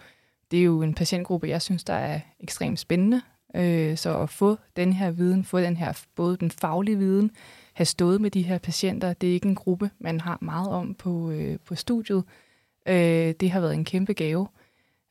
det 0.50 0.58
er 0.58 0.64
jo 0.64 0.82
en 0.82 0.94
patientgruppe, 0.94 1.48
jeg 1.48 1.62
synes, 1.62 1.84
der 1.84 1.94
er 1.94 2.20
ekstremt 2.40 2.78
spændende. 2.78 3.20
Øh, 3.56 3.96
så 3.96 4.18
at 4.18 4.30
få 4.30 4.56
den 4.76 4.92
her 4.92 5.10
viden, 5.10 5.44
få 5.44 5.60
den 5.60 5.76
her 5.76 5.92
både 6.16 6.36
den 6.36 6.50
faglige 6.50 6.98
viden, 6.98 7.30
have 7.78 7.86
stået 7.86 8.20
med 8.20 8.30
de 8.30 8.42
her 8.42 8.58
patienter, 8.58 9.12
det 9.12 9.28
er 9.28 9.32
ikke 9.32 9.48
en 9.48 9.54
gruppe, 9.54 9.90
man 9.98 10.20
har 10.20 10.38
meget 10.40 10.68
om 10.68 10.94
på, 10.94 11.30
øh, 11.30 11.58
på 11.64 11.74
studiet. 11.74 12.24
Øh, 12.88 13.34
det 13.40 13.50
har 13.50 13.60
været 13.60 13.74
en 13.74 13.84
kæmpe 13.84 14.12
gave. 14.12 14.48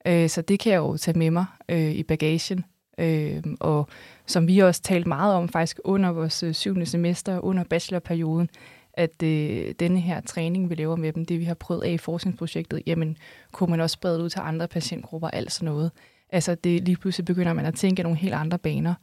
Øh, 0.08 0.30
så 0.30 0.42
det 0.42 0.60
kan 0.60 0.72
jeg 0.72 0.78
jo 0.78 0.98
tage 0.98 1.20
med 1.20 1.32
mig 1.32 1.46
øh, 1.70 1.92
i 1.92 2.04
bagagen. 2.04 2.66
Øh, 2.98 3.44
og 3.60 3.88
som 4.26 4.48
vi 4.48 4.60
også 4.60 4.82
talt 4.82 5.08
meget 5.08 5.34
om 5.34 5.50
faktisk 5.50 5.80
under 5.84 6.10
vores 6.10 6.44
øh, 6.44 6.54
syvende 6.54 6.86
semester, 6.86 7.40
under 7.40 7.64
bachelorperioden, 7.64 8.50
at 8.94 9.24
øh, 9.24 9.74
denne 9.80 10.00
her 10.00 10.22
træning, 10.22 10.70
vi 10.70 10.76
laver 10.76 10.96
med 10.96 11.14
dem, 11.14 11.26
det 11.26 11.40
vi 11.40 11.44
har 11.44 11.54
prøvet 11.54 11.84
af 11.84 11.92
i 11.92 11.98
forskningsprojektet, 11.98 12.82
jamen 12.88 13.18
kunne 13.52 13.72
man 13.72 13.82
også 13.82 13.94
sprede 13.94 14.24
ud 14.24 14.30
til 14.30 14.42
andre 14.44 14.68
patientgrupper, 14.68 15.28
altså 15.28 15.66
noget. 15.66 15.92
Altså 16.30 16.56
det, 16.56 16.84
lige 16.84 16.98
pludselig 16.98 17.26
begynder 17.26 17.54
man 17.54 17.66
at 17.66 17.76
tænke 17.76 18.00
i 18.00 18.04
nogle 18.04 18.18
helt 18.18 18.34
andre 18.34 18.58
baner. 18.58 18.94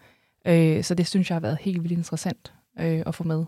Øh, 0.47 0.85
så 0.85 0.95
det 0.95 1.07
synes 1.07 1.31
jeg 1.31 1.35
har 1.35 1.41
været 1.41 1.59
helt 1.61 1.83
vildt 1.83 1.99
interessant 1.99 2.53
øh, 2.81 3.03
at 3.07 3.15
få 3.15 3.25
med. 3.25 3.45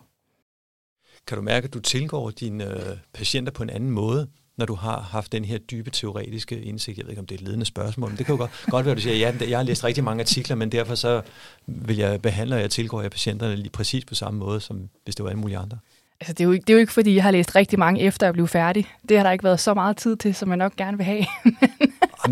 Kan 1.26 1.37
du 1.37 1.42
mærke, 1.42 1.64
at 1.64 1.75
du 1.75 1.80
tilgår 1.80 2.30
dine 2.30 2.64
øh, 2.64 2.97
patienter 3.14 3.52
på 3.52 3.62
en 3.62 3.71
anden 3.71 3.90
måde, 3.90 4.28
når 4.56 4.66
du 4.66 4.75
har 4.75 5.00
haft 5.00 5.33
den 5.33 5.45
her 5.45 5.59
dybe 5.59 5.90
teoretiske 5.90 6.62
indsigt? 6.62 6.99
Jeg 6.99 7.04
ved 7.04 7.11
ikke, 7.11 7.21
om 7.21 7.26
det 7.26 7.35
er 7.35 7.38
et 7.38 7.45
ledende 7.45 7.66
spørgsmål, 7.66 8.11
men 8.11 8.18
det 8.18 8.26
kan 8.26 8.35
jo 8.35 8.38
godt, 8.38 8.50
godt 8.66 8.85
være, 8.85 8.92
at 8.92 8.97
du 8.97 9.02
siger, 9.02 9.16
ja, 9.16 9.33
jeg 9.49 9.59
har 9.59 9.62
læst 9.62 9.85
rigtig 9.85 10.04
mange 10.04 10.21
artikler, 10.21 10.56
men 10.56 10.73
derfor 10.73 10.95
så 10.95 11.23
vil 11.66 11.97
jeg 11.97 12.23
behandle, 12.23 12.54
og 12.54 12.61
jeg 12.61 12.71
tilgår 12.71 13.02
jeg 13.02 13.11
patienterne 13.11 13.56
lige 13.56 13.71
præcis 13.71 14.04
på 14.04 14.14
samme 14.14 14.40
måde, 14.40 14.61
som 14.61 14.88
hvis 15.04 15.14
det 15.14 15.25
var 15.25 15.30
alle 15.30 15.40
mulige 15.40 15.59
andre. 15.59 15.78
Altså, 16.21 16.33
det, 16.33 16.40
er 16.40 16.45
jo 16.45 16.52
ikke, 16.52 16.64
det 16.64 16.71
er 16.71 16.75
jo 16.75 16.80
ikke, 16.80 16.92
fordi 16.92 17.14
jeg 17.14 17.23
har 17.23 17.30
læst 17.30 17.56
rigtig 17.56 17.78
mange 17.78 18.00
efter 18.00 18.26
jeg 18.26 18.35
blev 18.35 18.49
færdig. 18.49 18.87
Det 19.09 19.16
har 19.16 19.25
der 19.25 19.30
ikke 19.30 19.45
været 19.45 19.61
så 19.61 19.75
meget 19.75 19.97
tid 19.97 20.16
til, 20.16 20.35
som 20.35 20.49
jeg 20.49 20.56
nok 20.56 20.76
gerne 20.76 20.97
vil 20.97 21.06
have. 21.06 21.26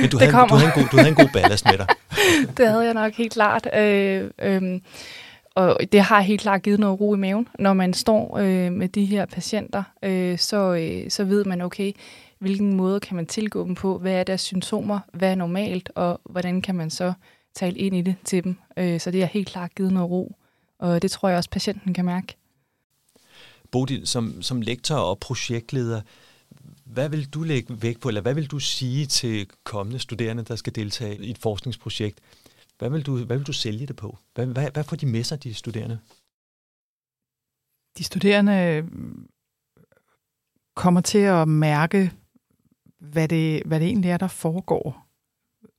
men 0.00 0.10
du, 0.10 0.18
havde, 0.18 0.32
du, 0.32 0.54
havde 0.54 0.66
en 0.66 0.82
god, 0.82 0.88
du 0.92 0.96
havde 0.96 1.08
en 1.08 1.14
god 1.14 1.28
ballast 1.32 1.64
med 1.64 1.78
dig. 1.78 1.86
det 2.56 2.68
havde 2.68 2.84
jeg 2.84 2.94
nok 2.94 3.12
helt 3.12 3.32
klart. 3.32 3.68
Øh, 3.74 4.30
øh, 4.38 4.80
og 5.54 5.78
det 5.92 6.00
har 6.00 6.20
helt 6.20 6.40
klart 6.40 6.62
givet 6.62 6.80
noget 6.80 7.00
ro 7.00 7.14
i 7.14 7.18
maven. 7.18 7.48
Når 7.58 7.72
man 7.72 7.94
står 7.94 8.38
øh, 8.38 8.72
med 8.72 8.88
de 8.88 9.04
her 9.04 9.26
patienter, 9.26 9.82
øh, 10.02 10.38
så, 10.38 10.74
øh, 10.74 11.10
så 11.10 11.24
ved 11.24 11.44
man, 11.44 11.60
okay, 11.60 11.92
hvilken 12.38 12.76
måde 12.76 13.00
kan 13.00 13.16
man 13.16 13.26
tilgå 13.26 13.64
dem 13.64 13.74
på, 13.74 13.98
hvad 13.98 14.12
er 14.12 14.24
deres 14.24 14.40
symptomer, 14.40 15.00
hvad 15.12 15.30
er 15.30 15.34
normalt, 15.34 15.90
og 15.94 16.20
hvordan 16.24 16.62
kan 16.62 16.74
man 16.74 16.90
så 16.90 17.12
tale 17.54 17.78
ind 17.78 17.96
i 17.96 18.02
det 18.02 18.14
til 18.24 18.44
dem. 18.44 18.58
Øh, 18.76 19.00
så 19.00 19.10
det 19.10 19.20
har 19.20 19.28
helt 19.28 19.48
klart 19.48 19.74
givet 19.74 19.92
noget 19.92 20.10
ro, 20.10 20.36
og 20.78 21.02
det 21.02 21.10
tror 21.10 21.28
jeg 21.28 21.38
også, 21.38 21.50
patienten 21.50 21.94
kan 21.94 22.04
mærke. 22.04 22.36
Bodil, 23.70 24.06
som, 24.06 24.42
som 24.42 24.60
lektor 24.60 24.96
og 24.96 25.18
projektleder, 25.18 26.00
hvad 26.84 27.08
vil 27.08 27.28
du 27.28 27.42
lægge 27.42 27.82
vægt 27.82 28.00
på, 28.00 28.08
eller 28.08 28.20
hvad 28.20 28.34
vil 28.34 28.46
du 28.46 28.58
sige 28.58 29.06
til 29.06 29.46
kommende 29.64 29.98
studerende, 29.98 30.42
der 30.42 30.56
skal 30.56 30.74
deltage 30.74 31.24
i 31.24 31.30
et 31.30 31.38
forskningsprojekt? 31.38 32.18
Hvad 32.80 32.90
vil 32.90 33.06
du, 33.06 33.24
hvad 33.24 33.36
vil 33.36 33.46
du 33.46 33.52
sælge 33.52 33.86
det 33.86 33.96
på? 33.96 34.18
Hvad, 34.34 34.46
hvad, 34.46 34.70
hvad 34.70 34.84
får 34.84 34.96
de 34.96 35.06
med 35.06 35.24
sig, 35.24 35.42
de 35.42 35.54
studerende? 35.54 35.98
De 37.98 38.04
studerende 38.04 38.52
øh, 38.52 38.84
kommer 40.74 41.00
til 41.00 41.18
at 41.18 41.48
mærke, 41.48 42.12
hvad 42.98 43.28
det, 43.28 43.62
hvad 43.66 43.80
det 43.80 43.88
egentlig 43.88 44.10
er, 44.10 44.16
der 44.16 44.28
foregår 44.28 45.06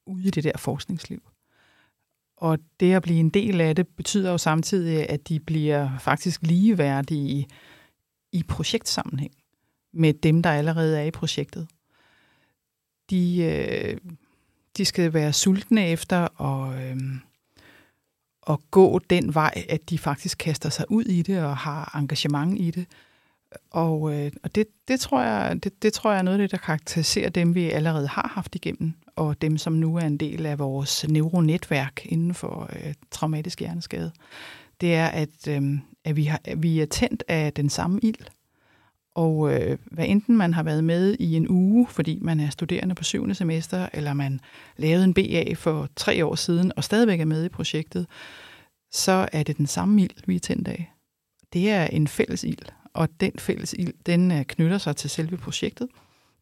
ude 0.06 0.28
i 0.28 0.30
det 0.30 0.44
der 0.44 0.58
forskningsliv. 0.58 1.30
Og 2.38 2.60
det 2.80 2.94
at 2.94 3.04
blive 3.04 3.20
en 3.20 3.30
del 3.30 3.62
af 3.62 3.76
det 3.76 3.88
betyder 3.88 4.32
jo 4.32 4.38
samtidig, 4.38 5.10
at 5.10 5.30
de 5.30 5.40
bliver 5.40 5.98
faktisk 5.98 6.42
ligeværdige 6.42 7.48
i, 8.32 8.44
projektsammenhæng 8.44 9.34
med 9.94 10.14
dem, 10.14 10.44
der 10.44 10.52
allerede 10.52 11.00
er 11.00 11.04
i 11.04 11.12
projektet. 11.12 11.68
De, 13.10 13.38
øh, 13.44 13.98
de 14.77 14.86
skal 14.86 15.13
være 15.13 15.34
sultne 15.34 15.88
efter 15.88 16.41
at, 16.41 16.84
øh, 16.84 16.97
at 18.49 18.60
gå 18.71 18.99
den 18.99 19.36
vej, 19.36 19.65
at 19.69 19.89
de 19.89 19.97
faktisk 19.97 20.38
kaster 20.38 20.69
sig 20.69 20.86
ud 20.89 21.03
i 21.03 21.21
det 21.21 21.43
og 21.43 21.57
har 21.57 21.91
engagement 21.95 22.60
i 22.60 22.71
det. 22.71 22.86
Og, 23.71 24.13
øh, 24.13 24.31
og 24.43 24.55
det, 24.55 24.67
det, 24.88 24.99
tror 24.99 25.21
jeg, 25.21 25.63
det, 25.63 25.84
det 25.84 25.93
tror 25.93 26.12
jeg 26.12 26.19
er 26.19 26.23
noget 26.23 26.38
af 26.38 26.43
det, 26.43 26.51
der 26.51 26.57
karakteriserer 26.57 27.29
dem, 27.29 27.55
vi 27.55 27.69
allerede 27.69 28.07
har 28.07 28.31
haft 28.36 28.55
igennem, 28.55 28.93
og 29.15 29.41
dem, 29.41 29.57
som 29.57 29.73
nu 29.73 29.95
er 29.95 30.01
en 30.01 30.17
del 30.17 30.45
af 30.45 30.60
vores 30.60 31.07
neuronetværk 31.07 32.05
inden 32.05 32.34
for 32.34 32.69
øh, 32.75 32.93
traumatisk 33.12 33.60
hjerneskade. 33.60 34.12
Det 34.81 34.95
er, 34.95 35.07
at, 35.07 35.47
øh, 35.47 35.62
at, 36.05 36.15
vi, 36.15 36.23
har, 36.23 36.41
at 36.43 36.63
vi 36.63 36.79
er 36.79 36.86
tændt 36.86 37.23
af 37.27 37.53
den 37.53 37.69
samme 37.69 37.99
ild, 38.03 38.25
og 39.15 39.54
øh, 39.54 39.78
hvad 39.91 40.06
enten 40.08 40.38
man 40.38 40.54
har 40.54 40.63
været 40.63 40.84
med 40.84 41.15
i 41.19 41.36
en 41.36 41.50
uge, 41.50 41.88
fordi 41.88 42.19
man 42.21 42.39
er 42.39 42.50
studerende 42.50 42.95
på 42.95 43.04
syvende 43.04 43.36
semester, 43.36 43.89
eller 43.93 44.13
man 44.13 44.39
lavede 44.78 45.04
en 45.04 45.13
BA 45.13 45.54
for 45.54 45.89
tre 45.95 46.26
år 46.26 46.36
siden 46.36 46.71
og 46.76 46.84
stadigvæk 46.84 47.19
er 47.19 47.26
med 47.26 47.45
i 47.45 47.50
projektet, 47.50 48.08
så 48.91 49.30
er 49.32 49.43
det 49.43 49.58
den 49.58 49.67
samme 49.67 50.02
ild, 50.02 50.24
vi 50.26 50.36
er 50.36 50.39
tændt 50.39 50.67
af. 50.67 50.91
Det 51.54 51.69
er 51.69 51.86
en 51.86 52.08
fælles 52.08 52.43
ild, 52.43 52.65
og 52.93 53.10
den 53.19 53.32
fælles 53.39 53.76
ild, 53.78 53.93
den 54.06 54.32
øh, 54.32 54.45
knytter 54.45 54.78
sig 54.78 54.95
til 54.95 55.10
selve 55.10 55.38
projektet. 55.38 55.88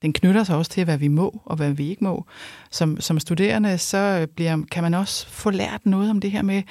Den 0.02 0.14
knytter 0.14 0.44
sig 0.44 0.56
også 0.56 0.72
til, 0.72 0.84
hvad 0.84 0.98
vi 0.98 1.08
må 1.08 1.42
og 1.46 1.56
hvad 1.56 1.72
vi 1.72 1.90
ikke 1.90 2.04
må. 2.04 2.26
Som, 2.72 3.02
som 3.02 3.20
studerende, 3.20 3.78
så 3.78 3.98
øh, 3.98 4.28
bliver, 4.28 4.64
kan 4.72 4.84
man 4.84 4.94
også 4.94 5.28
få 5.28 5.50
lært 5.50 5.86
noget 5.86 6.10
om 6.10 6.20
det 6.20 6.32
her 6.32 6.42
med, 6.42 6.64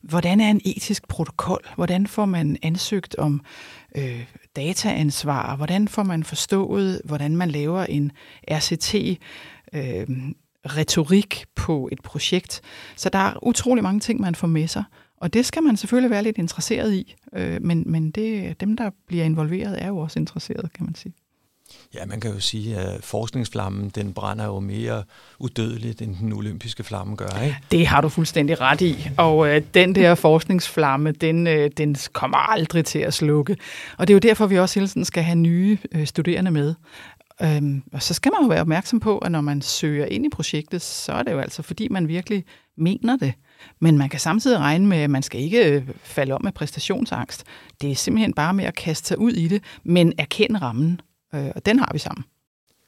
hvordan 0.00 0.40
er 0.40 0.50
en 0.50 0.60
etisk 0.64 1.08
protokol? 1.08 1.66
Hvordan 1.74 2.06
får 2.06 2.24
man 2.24 2.56
ansøgt 2.62 3.14
om 3.14 3.40
øh, 3.96 4.24
dataansvar? 4.56 5.56
Hvordan 5.56 5.88
får 5.88 6.02
man 6.02 6.24
forstået, 6.24 7.00
hvordan 7.04 7.36
man 7.36 7.50
laver 7.50 7.84
en 7.84 8.12
RCT? 8.50 8.94
Øh, 9.72 10.06
retorik 10.66 11.44
på 11.54 11.88
et 11.92 12.02
projekt. 12.02 12.60
Så 12.96 13.08
der 13.08 13.18
er 13.18 13.46
utrolig 13.46 13.82
mange 13.82 14.00
ting, 14.00 14.20
man 14.20 14.34
får 14.34 14.46
med 14.46 14.68
sig. 14.68 14.84
Og 15.16 15.34
det 15.34 15.46
skal 15.46 15.62
man 15.62 15.76
selvfølgelig 15.76 16.10
være 16.10 16.22
lidt 16.22 16.38
interesseret 16.38 16.94
i. 16.94 17.14
Øh, 17.32 17.62
men 17.62 17.84
men 17.86 18.10
det, 18.10 18.60
dem, 18.60 18.76
der 18.76 18.90
bliver 19.06 19.24
involveret, 19.24 19.82
er 19.82 19.88
jo 19.88 19.98
også 19.98 20.18
interesseret, 20.18 20.72
kan 20.72 20.84
man 20.84 20.94
sige. 20.94 21.14
Ja, 21.94 22.06
man 22.06 22.20
kan 22.20 22.32
jo 22.32 22.40
sige, 22.40 22.76
at 22.76 23.04
forskningsflammen, 23.04 23.88
den 23.88 24.12
brænder 24.12 24.44
jo 24.44 24.60
mere 24.60 25.02
udødeligt, 25.38 26.02
end 26.02 26.16
den 26.16 26.32
olympiske 26.32 26.84
flamme 26.84 27.16
gør, 27.16 27.42
ikke? 27.44 27.56
Det 27.70 27.86
har 27.86 28.00
du 28.00 28.08
fuldstændig 28.08 28.60
ret 28.60 28.80
i. 28.80 29.08
Og 29.18 29.48
øh, 29.48 29.62
den 29.74 29.94
der 29.94 30.14
forskningsflamme, 30.14 31.12
den, 31.12 31.46
øh, 31.46 31.70
den 31.76 31.96
kommer 32.12 32.36
aldrig 32.36 32.84
til 32.84 32.98
at 32.98 33.14
slukke. 33.14 33.56
Og 33.98 34.08
det 34.08 34.12
er 34.12 34.16
jo 34.16 34.18
derfor, 34.18 34.46
vi 34.46 34.58
også 34.58 34.80
hele 34.80 34.88
tiden 34.88 35.04
skal 35.04 35.22
have 35.22 35.36
nye 35.36 35.78
øh, 35.92 36.06
studerende 36.06 36.50
med. 36.50 36.74
Øhm, 37.42 37.82
og 37.92 38.02
så 38.02 38.14
skal 38.14 38.32
man 38.32 38.42
jo 38.42 38.48
være 38.48 38.60
opmærksom 38.60 39.00
på, 39.00 39.18
at 39.18 39.32
når 39.32 39.40
man 39.40 39.62
søger 39.62 40.06
ind 40.06 40.26
i 40.26 40.28
projektet, 40.28 40.82
så 40.82 41.12
er 41.12 41.22
det 41.22 41.32
jo 41.32 41.38
altså, 41.38 41.62
fordi 41.62 41.88
man 41.88 42.08
virkelig 42.08 42.44
mener 42.76 43.16
det. 43.16 43.32
Men 43.80 43.98
man 43.98 44.08
kan 44.08 44.20
samtidig 44.20 44.58
regne 44.58 44.86
med, 44.86 44.98
at 44.98 45.10
man 45.10 45.22
skal 45.22 45.40
ikke 45.40 45.70
øh, 45.72 45.88
falde 46.02 46.34
om 46.34 46.40
med 46.44 46.52
præstationsangst. 46.52 47.44
Det 47.80 47.90
er 47.90 47.94
simpelthen 47.94 48.32
bare 48.34 48.54
med 48.54 48.64
at 48.64 48.74
kaste 48.74 49.08
sig 49.08 49.18
ud 49.18 49.32
i 49.32 49.48
det, 49.48 49.62
men 49.84 50.12
erkende 50.18 50.58
rammen. 50.60 51.00
Øh, 51.34 51.50
og 51.54 51.66
den 51.66 51.78
har 51.78 51.90
vi 51.92 51.98
sammen. 51.98 52.24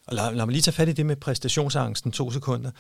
Og 0.07 0.15
lad, 0.15 0.35
lad 0.35 0.47
mig 0.47 0.53
lige 0.53 0.63
tage 0.63 0.75
fat 0.75 0.89
i 0.89 0.93
det 0.93 1.07
med 1.07 1.17
præstationsangsten 1.17 2.13
to 2.13 2.31
sekunder. 2.31 2.71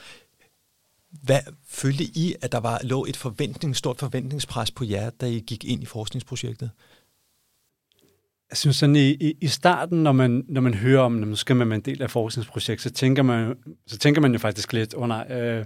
Hvad 1.22 1.40
følte 1.66 2.04
I, 2.04 2.34
at 2.42 2.52
der 2.52 2.60
var 2.60 2.80
lå 2.82 3.04
et 3.04 3.16
forventning, 3.16 3.76
stort 3.76 3.98
forventningspres 3.98 4.70
på 4.70 4.84
jer, 4.84 5.10
da 5.10 5.26
I 5.26 5.40
gik 5.40 5.64
ind 5.64 5.82
i 5.82 5.86
forskningsprojektet? 5.86 6.70
jeg 8.50 8.56
synes 8.56 8.76
sådan 8.76 8.96
i, 8.96 9.10
i, 9.10 9.36
i 9.40 9.46
starten, 9.46 10.02
når 10.02 10.12
man, 10.12 10.44
når 10.48 10.60
man 10.60 10.74
hører 10.74 11.00
om, 11.00 11.22
at 11.22 11.28
nu 11.28 11.36
skal 11.36 11.56
man 11.56 11.68
være 11.68 11.76
en 11.76 11.82
del 11.82 12.02
af 12.02 12.10
forskningsprojekt, 12.10 12.82
så 12.82 12.90
tænker 12.90 13.22
man, 13.22 13.54
så 13.86 13.98
tænker 13.98 14.20
man 14.20 14.32
jo 14.32 14.38
faktisk 14.38 14.72
lidt, 14.72 14.94
åh 14.94 15.02
oh, 15.02 15.08
nej, 15.08 15.26
øh, 15.30 15.64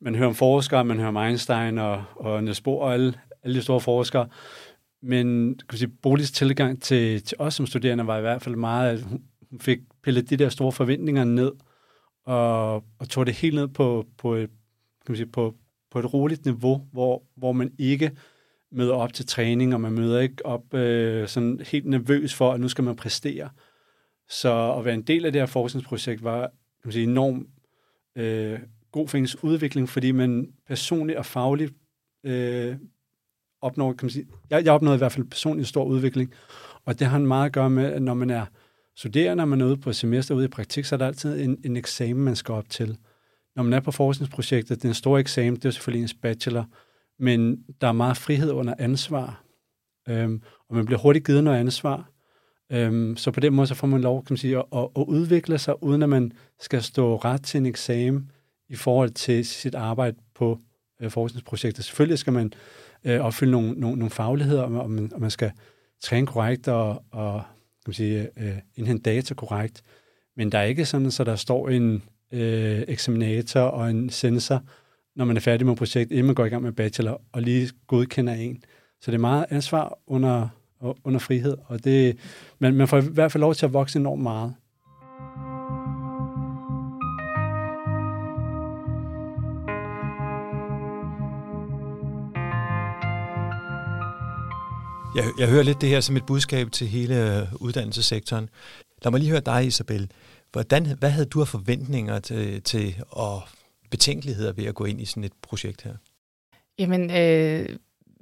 man 0.00 0.14
hører 0.14 0.28
om 0.28 0.34
forskere, 0.34 0.84
man 0.84 0.96
hører 0.96 1.08
om 1.08 1.16
Einstein 1.16 1.78
og, 1.78 2.04
og 2.16 2.44
Niels 2.44 2.60
Bohr 2.60 2.84
og 2.84 2.94
alle, 2.94 3.14
alle 3.42 3.56
de 3.56 3.62
store 3.62 3.80
forskere, 3.80 4.28
men 5.04 5.58
kan 5.68 5.78
sige, 5.78 5.88
Bolis 6.02 6.32
tilgang 6.32 6.82
til, 6.82 7.22
til 7.22 7.36
os 7.40 7.54
som 7.54 7.66
studerende 7.66 8.06
var 8.06 8.18
i 8.18 8.20
hvert 8.20 8.42
fald 8.42 8.56
meget, 8.56 8.90
at 8.90 9.02
hun 9.50 9.60
fik 9.60 9.78
pillet 10.02 10.30
de 10.30 10.36
der 10.36 10.48
store 10.48 10.72
forventninger 10.72 11.24
ned, 11.24 11.52
og, 12.26 12.74
og 12.74 13.08
tog 13.08 13.26
det 13.26 13.34
helt 13.34 13.54
ned 13.54 13.68
på, 13.68 14.06
på, 14.18 14.34
et, 14.34 14.50
kan 15.06 15.12
man 15.12 15.16
sige, 15.16 15.26
på, 15.26 15.54
på 15.90 15.98
et 15.98 16.14
roligt 16.14 16.44
niveau, 16.44 16.88
hvor, 16.92 17.22
hvor 17.36 17.52
man 17.52 17.72
ikke 17.78 18.10
møder 18.72 18.94
op 18.94 19.12
til 19.12 19.26
træning, 19.26 19.74
og 19.74 19.80
man 19.80 19.92
møder 19.92 20.20
ikke 20.20 20.46
op 20.46 20.74
øh, 20.74 21.28
sådan 21.28 21.60
helt 21.70 21.86
nervøs 21.86 22.34
for, 22.34 22.52
at 22.52 22.60
nu 22.60 22.68
skal 22.68 22.84
man 22.84 22.96
præstere. 22.96 23.50
Så 24.28 24.74
at 24.78 24.84
være 24.84 24.94
en 24.94 25.02
del 25.02 25.26
af 25.26 25.32
det 25.32 25.40
her 25.40 25.46
forskningsprojekt 25.46 26.24
var 26.24 26.40
kan 26.40 26.88
man 26.88 26.92
sige, 26.92 27.04
enormt 27.04 27.48
øh, 28.16 28.58
god 28.92 29.08
for 29.08 29.18
ens 29.18 29.44
udvikling, 29.44 29.88
fordi 29.88 30.12
man 30.12 30.52
personligt 30.66 31.18
og 31.18 31.26
fagligt 31.26 31.74
øh, 32.24 32.76
opnår, 33.64 33.92
kan 33.92 34.06
man 34.06 34.10
sige, 34.10 34.26
jeg, 34.50 34.64
jeg 34.64 34.72
opnåede 34.72 34.96
i 34.96 34.98
hvert 34.98 35.12
fald 35.12 35.26
personligt 35.26 35.68
stor 35.68 35.84
udvikling, 35.84 36.32
og 36.84 36.98
det 36.98 37.06
har 37.06 37.16
en 37.16 37.26
meget 37.26 37.46
at 37.46 37.52
gøre 37.52 37.70
med, 37.70 37.84
at 37.84 38.02
når 38.02 38.14
man 38.14 38.30
er 38.30 38.46
studerende, 38.96 39.36
når 39.36 39.44
man 39.44 39.60
er 39.60 39.66
ude 39.66 39.76
på 39.76 39.92
semester, 39.92 40.34
ude 40.34 40.44
i 40.44 40.48
praktik, 40.48 40.84
så 40.84 40.94
er 40.94 40.96
der 40.96 41.06
altid 41.06 41.40
en, 41.40 41.58
en 41.64 41.76
eksamen, 41.76 42.24
man 42.24 42.36
skal 42.36 42.52
op 42.52 42.68
til. 42.68 42.96
Når 43.56 43.62
man 43.62 43.72
er 43.72 43.80
på 43.80 43.90
forskningsprojektet, 43.90 44.82
den 44.82 44.94
store 44.94 45.20
eksamen, 45.20 45.56
det 45.56 45.64
er 45.64 45.70
selvfølgelig 45.70 46.02
ens 46.02 46.14
bachelor, 46.14 46.64
men 47.18 47.64
der 47.80 47.88
er 47.88 47.92
meget 47.92 48.16
frihed 48.16 48.50
under 48.50 48.74
ansvar, 48.78 49.44
øhm, 50.08 50.42
og 50.68 50.76
man 50.76 50.86
bliver 50.86 50.98
hurtigt 50.98 51.26
givet 51.26 51.44
noget 51.44 51.58
ansvar. 51.58 52.10
Øhm, 52.72 53.16
så 53.16 53.30
på 53.30 53.40
den 53.40 53.54
måde 53.54 53.66
så 53.66 53.74
får 53.74 53.86
man 53.86 54.00
lov 54.00 54.24
kan 54.24 54.32
man 54.32 54.38
sige, 54.38 54.58
at, 54.58 54.64
at, 54.72 54.88
at 54.96 55.04
udvikle 55.08 55.58
sig, 55.58 55.82
uden 55.82 56.02
at 56.02 56.08
man 56.08 56.32
skal 56.60 56.82
stå 56.82 57.16
ret 57.16 57.42
til 57.42 57.58
en 57.58 57.66
eksamen 57.66 58.30
i 58.68 58.76
forhold 58.76 59.10
til 59.10 59.46
sit 59.46 59.74
arbejde 59.74 60.16
på 60.34 60.58
øh, 61.00 61.10
forskningsprojektet. 61.10 61.84
Selvfølgelig 61.84 62.18
skal 62.18 62.32
man 62.32 62.52
øh, 63.04 63.20
opfylde 63.20 63.52
nogle, 63.52 63.72
nogle, 63.72 63.96
nogle 63.96 64.10
fagligheder, 64.10 64.62
og 64.62 64.90
man, 64.90 65.10
og 65.14 65.20
man 65.20 65.30
skal 65.30 65.52
træne 66.02 66.26
korrekt 66.26 66.68
og, 66.68 67.04
og 67.10 67.42
kan 67.84 67.90
man 67.90 67.94
sige, 67.94 68.28
øh, 68.36 68.58
indhente 68.76 69.02
data 69.02 69.34
korrekt. 69.34 69.82
Men 70.36 70.52
der 70.52 70.58
er 70.58 70.64
ikke 70.64 70.84
sådan, 70.84 71.10
så 71.10 71.24
der 71.24 71.36
står 71.36 71.68
en 71.68 72.02
øh, 72.32 72.84
eksaminator 72.88 73.60
og 73.60 73.90
en 73.90 74.10
sensor, 74.10 74.62
når 75.16 75.24
man 75.24 75.36
er 75.36 75.40
færdig 75.40 75.66
med 75.66 75.76
projekt, 75.76 76.10
inden 76.10 76.26
man 76.26 76.34
går 76.34 76.44
i 76.44 76.48
gang 76.48 76.62
med 76.62 76.72
bachelor, 76.72 77.22
og 77.32 77.42
lige 77.42 77.70
godkender 77.86 78.32
en. 78.32 78.62
Så 79.00 79.10
det 79.10 79.16
er 79.16 79.20
meget 79.20 79.46
ansvar 79.50 79.98
under, 80.06 80.48
under 81.04 81.20
frihed, 81.20 81.56
og 81.66 81.84
det, 81.84 82.18
man, 82.58 82.74
man 82.74 82.88
får 82.88 82.98
i 82.98 83.08
hvert 83.12 83.32
fald 83.32 83.40
lov 83.40 83.54
til 83.54 83.66
at 83.66 83.72
vokse 83.72 83.98
enormt 83.98 84.22
meget. 84.22 84.54
Jeg, 95.14 95.24
jeg 95.38 95.48
hører 95.48 95.62
lidt 95.62 95.80
det 95.80 95.88
her 95.88 96.00
som 96.00 96.16
et 96.16 96.26
budskab 96.26 96.72
til 96.72 96.86
hele 96.86 97.38
øh, 97.38 97.46
uddannelsessektoren. 97.60 98.48
Lad 99.04 99.10
mig 99.10 99.20
lige 99.20 99.30
høre 99.30 99.40
dig, 99.40 99.66
Isabel. 99.66 100.10
Hvordan, 100.52 100.86
hvad 100.98 101.10
havde 101.10 101.26
du 101.26 101.40
af 101.40 101.48
forventninger 101.48 102.18
til, 102.18 102.62
til 102.62 103.02
og 103.10 103.42
betænkeligheder 103.90 104.52
ved 104.52 104.64
at 104.64 104.74
gå 104.74 104.84
ind 104.84 105.00
i 105.00 105.04
sådan 105.04 105.24
et 105.24 105.32
projekt 105.42 105.82
her? 105.82 105.94
Jamen, 106.78 107.10
øh, 107.10 107.68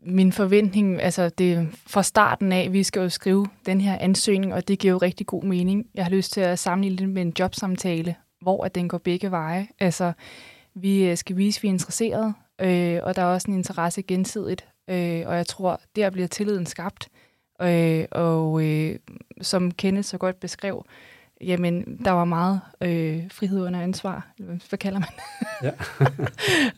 min 0.06 0.32
forventning, 0.32 1.02
altså 1.02 1.28
det 1.28 1.68
fra 1.86 2.02
starten 2.02 2.52
af, 2.52 2.72
vi 2.72 2.82
skal 2.82 3.00
jo 3.00 3.08
skrive 3.08 3.46
den 3.66 3.80
her 3.80 3.98
ansøgning, 3.98 4.54
og 4.54 4.68
det 4.68 4.78
giver 4.78 4.92
jo 4.92 4.98
rigtig 4.98 5.26
god 5.26 5.42
mening. 5.42 5.86
Jeg 5.94 6.04
har 6.04 6.10
lyst 6.10 6.32
til 6.32 6.40
at 6.40 6.58
sammenligne 6.58 6.98
det 6.98 7.08
med 7.08 7.22
en 7.22 7.32
jobsamtale, 7.38 8.14
hvor 8.40 8.64
at 8.64 8.74
den 8.74 8.88
går 8.88 8.98
begge 8.98 9.30
veje. 9.30 9.68
Altså, 9.80 10.12
vi 10.74 11.04
øh, 11.04 11.16
skal 11.16 11.36
vise, 11.36 11.58
at 11.58 11.62
vi 11.62 11.68
er 11.68 11.72
interesserede, 11.72 12.32
øh, 12.60 13.00
og 13.02 13.16
der 13.16 13.22
er 13.22 13.26
også 13.26 13.50
en 13.50 13.56
interesse 13.56 14.02
gensidigt, 14.02 14.66
øh, 14.88 15.22
og 15.26 15.36
jeg 15.36 15.46
tror, 15.46 15.80
der 15.96 16.10
bliver 16.10 16.28
tilliden 16.28 16.66
skabt. 16.66 17.08
Øh, 17.62 18.04
og 18.10 18.64
øh, 18.64 18.98
som 19.40 19.70
Kenneth 19.70 20.06
så 20.06 20.18
godt 20.18 20.40
beskrev, 20.40 20.86
jamen, 21.40 21.98
der 22.04 22.10
var 22.10 22.24
meget 22.24 22.60
øh, 22.80 23.30
frihed 23.30 23.66
under 23.66 23.80
ansvar. 23.80 24.32
Hvad 24.68 24.78
kalder 24.78 24.98
man 25.00 25.08
ja. 25.62 25.72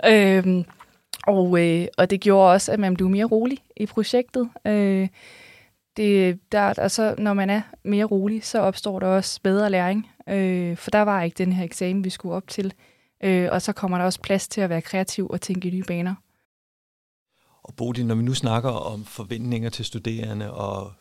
øhm, 0.38 0.64
og, 1.26 1.60
øh, 1.60 1.86
og 1.98 2.10
det 2.10 2.20
gjorde 2.20 2.52
også, 2.52 2.72
at 2.72 2.80
man 2.80 2.94
blev 2.94 3.08
mere 3.08 3.24
rolig 3.24 3.58
i 3.76 3.86
projektet. 3.86 4.48
Øh, 4.66 5.08
det, 5.96 6.38
der, 6.52 6.60
altså, 6.60 7.14
når 7.18 7.34
man 7.34 7.50
er 7.50 7.60
mere 7.84 8.04
rolig, 8.04 8.44
så 8.44 8.58
opstår 8.58 9.00
der 9.00 9.06
også 9.06 9.40
bedre 9.42 9.70
læring. 9.70 10.10
Øh, 10.28 10.76
for 10.76 10.90
der 10.90 11.02
var 11.02 11.22
ikke 11.22 11.38
den 11.38 11.52
her 11.52 11.64
eksamen, 11.64 12.04
vi 12.04 12.10
skulle 12.10 12.34
op 12.34 12.48
til. 12.48 12.72
Øh, 13.24 13.48
og 13.52 13.62
så 13.62 13.72
kommer 13.72 13.98
der 13.98 14.04
også 14.04 14.20
plads 14.20 14.48
til 14.48 14.60
at 14.60 14.70
være 14.70 14.82
kreativ 14.82 15.26
og 15.30 15.40
tænke 15.40 15.68
i 15.68 15.70
nye 15.70 15.84
baner. 15.88 16.14
Og 17.64 17.74
Bodil, 17.76 18.06
når 18.06 18.14
vi 18.14 18.22
nu 18.22 18.34
snakker 18.34 18.70
om 18.70 19.04
forventninger 19.04 19.70
til 19.70 19.84
studerende 19.84 20.52
og 20.52 20.92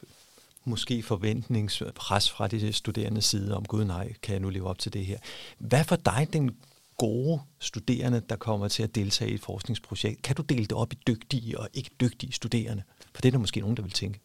måske 0.66 1.04
forventningspres 1.04 2.32
fra 2.32 2.48
de 2.48 2.74
studerende 2.74 3.22
side 3.22 3.58
om, 3.58 3.66
gud 3.66 3.86
nej, 3.86 4.14
kan 4.22 4.34
jeg 4.34 4.42
nu 4.42 4.50
leve 4.50 4.68
op 4.68 4.80
til 4.80 4.94
det 4.94 5.06
her. 5.06 5.18
Hvad 5.58 5.84
for 5.84 5.96
dig 5.96 6.28
den 6.34 6.52
gode 6.98 7.42
studerende, 7.60 8.22
der 8.30 8.36
kommer 8.36 8.68
til 8.68 8.84
at 8.84 8.96
deltage 8.96 9.32
i 9.32 9.34
et 9.34 9.42
forskningsprojekt? 9.42 10.22
Kan 10.22 10.36
du 10.36 10.42
dele 10.42 10.66
det 10.66 10.72
op 10.72 10.94
i 10.94 10.98
dygtige 11.08 11.60
og 11.60 11.70
ikke 11.74 11.90
dygtige 12.02 12.32
studerende? 12.32 12.84
For 13.16 13.22
det 13.22 13.30
er 13.30 13.32
der 13.32 13.40
måske 13.40 13.60
nogen, 13.60 13.78
der 13.78 13.84
vil 13.84 13.92
tænke. 13.92 14.20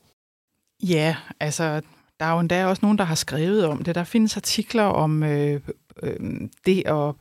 Ja, 0.82 1.16
altså 1.40 1.80
der 2.20 2.26
er 2.26 2.32
jo 2.32 2.40
endda 2.40 2.66
også 2.66 2.80
nogen, 2.82 2.98
der 2.98 3.04
har 3.04 3.14
skrevet 3.14 3.66
om 3.66 3.84
det. 3.84 3.94
Der 3.94 4.04
findes 4.04 4.36
artikler 4.36 4.82
om 4.82 5.22
øh, 5.22 5.60
øh, 6.02 6.40
det 6.66 6.82
at 6.86 7.14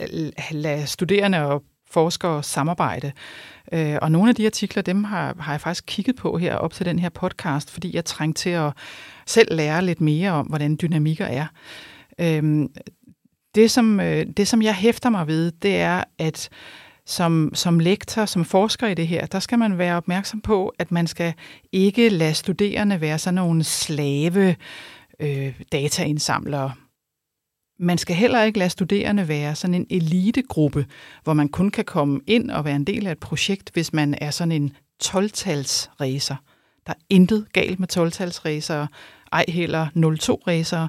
øh, 0.00 0.32
lade 0.50 0.86
studerende 0.86 1.38
og 1.38 1.62
forskere 1.90 2.42
samarbejde. 2.42 3.12
Øh, 3.72 3.96
og 4.02 4.12
nogle 4.12 4.28
af 4.28 4.34
de 4.34 4.46
artikler, 4.46 4.82
dem 4.82 5.04
har, 5.04 5.36
har 5.38 5.52
jeg 5.52 5.60
faktisk 5.60 5.84
kigget 5.86 6.16
på 6.16 6.38
her 6.38 6.54
op 6.54 6.72
til 6.72 6.86
den 6.86 6.98
her 6.98 7.08
podcast, 7.08 7.70
fordi 7.70 7.96
jeg 7.96 8.04
trængte 8.04 8.42
til 8.42 8.50
at 8.50 8.72
selv 9.26 9.56
lære 9.56 9.84
lidt 9.84 10.00
mere 10.00 10.30
om, 10.30 10.46
hvordan 10.46 10.78
dynamikker 10.82 11.24
er. 11.26 11.46
Øh, 12.20 12.68
det, 13.54 13.70
som, 13.70 14.00
øh, 14.00 14.26
det, 14.36 14.48
som 14.48 14.62
jeg 14.62 14.74
hæfter 14.74 15.10
mig 15.10 15.26
ved, 15.26 15.52
det 15.62 15.76
er, 15.76 16.04
at 16.18 16.48
som, 17.06 17.50
som 17.54 17.78
lektor, 17.78 18.24
som 18.24 18.44
forsker 18.44 18.86
i 18.86 18.94
det 18.94 19.06
her, 19.06 19.26
der 19.26 19.38
skal 19.38 19.58
man 19.58 19.78
være 19.78 19.96
opmærksom 19.96 20.40
på, 20.40 20.72
at 20.78 20.92
man 20.92 21.06
skal 21.06 21.34
ikke 21.72 22.08
lade 22.08 22.34
studerende 22.34 23.00
være 23.00 23.18
sådan 23.18 23.34
nogle 23.34 23.64
slave 23.64 24.56
øh, 25.20 25.60
dataindsamlere, 25.72 26.72
man 27.78 27.98
skal 27.98 28.16
heller 28.16 28.42
ikke 28.42 28.58
lade 28.58 28.70
studerende 28.70 29.28
være 29.28 29.54
sådan 29.54 29.74
en 29.74 29.86
elitegruppe, 29.90 30.86
hvor 31.24 31.32
man 31.32 31.48
kun 31.48 31.70
kan 31.70 31.84
komme 31.84 32.20
ind 32.26 32.50
og 32.50 32.64
være 32.64 32.76
en 32.76 32.84
del 32.84 33.06
af 33.06 33.12
et 33.12 33.18
projekt, 33.18 33.70
hvis 33.72 33.92
man 33.92 34.14
er 34.20 34.30
sådan 34.30 34.52
en 34.52 34.76
12-talsræser. 35.04 36.36
Der 36.86 36.92
er 36.92 37.00
intet 37.10 37.46
galt 37.52 37.80
med 37.80 37.96
12-talsræsere, 37.96 38.86
ej 39.32 39.44
heller 39.48 39.86
02-ræsere. 39.96 40.88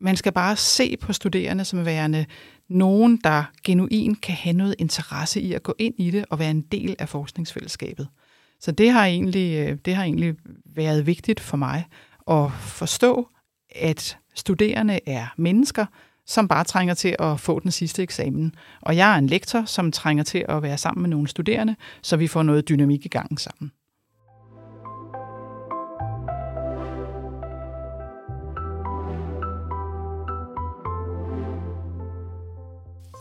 Man 0.00 0.16
skal 0.16 0.32
bare 0.32 0.56
se 0.56 0.96
på 0.96 1.12
studerende 1.12 1.64
som 1.64 1.84
værende 1.84 2.26
nogen, 2.68 3.20
der 3.24 3.44
genuin 3.64 4.14
kan 4.14 4.34
have 4.34 4.52
noget 4.52 4.74
interesse 4.78 5.40
i 5.40 5.52
at 5.52 5.62
gå 5.62 5.74
ind 5.78 5.94
i 5.98 6.10
det 6.10 6.24
og 6.30 6.38
være 6.38 6.50
en 6.50 6.60
del 6.60 6.96
af 6.98 7.08
forskningsfællesskabet. 7.08 8.08
Så 8.60 8.72
det 8.72 8.90
har 8.90 9.06
egentlig, 9.06 9.68
øh, 9.68 9.78
det 9.84 9.94
har 9.94 10.04
egentlig 10.04 10.34
været 10.64 11.06
vigtigt 11.06 11.40
for 11.40 11.56
mig 11.56 11.84
at 12.30 12.52
forstå, 12.52 13.28
at 13.76 14.18
studerende 14.40 15.00
er 15.06 15.26
mennesker, 15.36 15.86
som 16.26 16.48
bare 16.48 16.64
trænger 16.64 16.94
til 16.94 17.16
at 17.18 17.40
få 17.40 17.60
den 17.60 17.70
sidste 17.70 18.02
eksamen. 18.02 18.54
Og 18.80 18.96
jeg 18.96 19.14
er 19.14 19.18
en 19.18 19.26
lektor, 19.26 19.64
som 19.64 19.92
trænger 19.92 20.24
til 20.24 20.44
at 20.48 20.62
være 20.62 20.78
sammen 20.78 21.02
med 21.02 21.10
nogle 21.10 21.28
studerende, 21.28 21.76
så 22.02 22.16
vi 22.16 22.28
får 22.28 22.42
noget 22.42 22.68
dynamik 22.68 23.06
i 23.06 23.08
gang 23.08 23.40
sammen. 23.40 23.72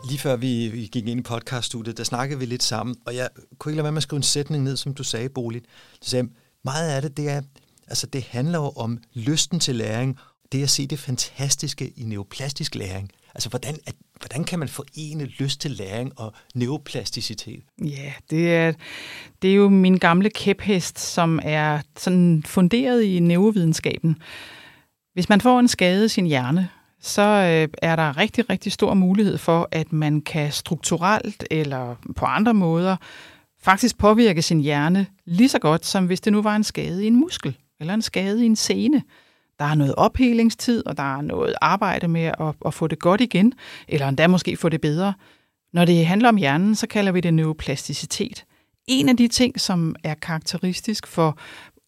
Lige 0.10 0.20
før 0.20 0.36
vi, 0.36 0.68
vi 0.68 0.90
gik 0.92 1.08
ind 1.08 1.20
i 1.20 1.24
podcaststudiet, 1.24 1.98
der 1.98 2.04
snakkede 2.04 2.40
vi 2.40 2.46
lidt 2.46 2.64
sammen, 2.64 2.96
og 3.06 3.16
jeg 3.16 3.30
kunne 3.60 3.72
ikke 3.72 3.78
lade 3.78 3.84
være 3.84 3.92
med 3.92 3.98
at 3.98 4.04
skrive 4.04 4.18
en 4.18 4.24
sætning 4.24 4.64
ned, 4.64 4.78
som 4.78 4.94
du 4.94 5.04
sagde, 5.04 5.30
Boligt. 5.30 5.66
Du 6.04 6.10
sagde, 6.10 6.30
meget 6.64 6.90
af 6.90 7.02
det, 7.02 7.18
det 7.18 7.30
er, 7.30 7.42
altså 7.88 8.08
det 8.08 8.24
handler 8.24 8.60
jo 8.60 8.70
om 8.70 8.98
lysten 9.14 9.60
til 9.60 9.76
læring, 9.76 10.18
det 10.52 10.64
at 10.64 10.70
se 10.70 10.88
det 10.88 11.00
fantastiske 11.00 11.94
i 11.96 12.04
neoplastisk 12.04 12.76
læring. 12.76 13.12
Altså, 13.36 13.50
hvordan, 13.50 13.78
at, 13.86 13.96
hvordan 14.20 14.44
kan 14.44 14.60
man 14.60 14.68
forene 14.68 15.26
lyst 15.26 15.62
til 15.62 15.72
læring 15.72 16.20
og 16.20 16.34
neoplasticitet? 16.56 17.64
Ja, 17.82 18.14
det 18.30 18.56
er, 18.56 18.74
det 19.42 19.52
er 19.52 19.56
jo 19.56 19.70
min 19.70 19.98
gamle 19.98 20.30
kæphest, 20.30 21.00
som 21.00 21.40
er 21.44 21.80
sådan 21.98 22.44
funderet 22.46 23.04
i 23.04 23.20
neurovidenskaben. 23.20 24.18
Hvis 25.14 25.30
man 25.30 25.42
får 25.42 25.60
en 25.60 25.68
skade 25.68 26.06
i 26.06 26.08
sin 26.08 26.26
hjerne, 26.26 26.70
så 27.02 27.22
øh, 27.22 27.68
er 27.82 27.96
der 27.96 28.18
rigtig, 28.18 28.50
rigtig 28.50 28.72
stor 28.72 28.94
mulighed 28.94 29.38
for, 29.38 29.70
at 29.72 29.94
man 29.94 30.22
kan 30.22 30.52
strukturelt 30.52 31.44
eller 31.52 31.96
på 32.16 32.26
andre 32.26 32.54
måder 32.54 32.98
faktisk 33.62 33.98
påvirke 33.98 34.42
sin 34.42 34.60
hjerne 34.60 35.06
lige 35.26 35.50
så 35.50 35.60
godt, 35.60 35.86
som 35.86 36.06
hvis 36.06 36.22
det 36.22 36.34
nu 36.34 36.42
var 36.42 36.56
en 36.56 36.64
skade 36.64 37.04
i 37.04 37.08
en 37.08 37.16
muskel 37.16 37.58
eller 37.80 37.94
en 37.94 38.02
skade 38.02 38.44
i 38.44 38.46
en 38.46 38.56
sene. 38.56 39.04
Der 39.60 39.66
er 39.66 39.76
noget 39.76 39.96
ophelingstid, 39.96 40.88
og 40.88 40.98
der 40.98 41.18
er 41.18 41.22
noget 41.22 41.56
arbejde 41.62 42.08
med 42.08 42.22
at, 42.22 42.56
at 42.66 42.74
få 42.74 42.88
det 42.88 43.00
godt 43.00 43.22
igen, 43.22 43.54
eller 43.88 44.08
endda 44.08 44.28
måske 44.28 44.58
få 44.58 44.70
det 44.70 44.82
bedre. 44.82 45.14
Når 45.74 45.86
det 45.86 46.06
handler 46.06 46.30
om 46.30 46.36
hjernen, 46.36 46.76
så 46.76 46.88
kalder 46.88 47.12
vi 47.12 47.22
det 47.22 47.34
neuroplasticitet. 47.34 48.46
En 48.88 49.10
af 49.10 49.18
de 49.18 49.28
ting, 49.28 49.60
som 49.62 49.96
er 50.04 50.14
karakteristisk 50.14 51.08
for, 51.08 51.38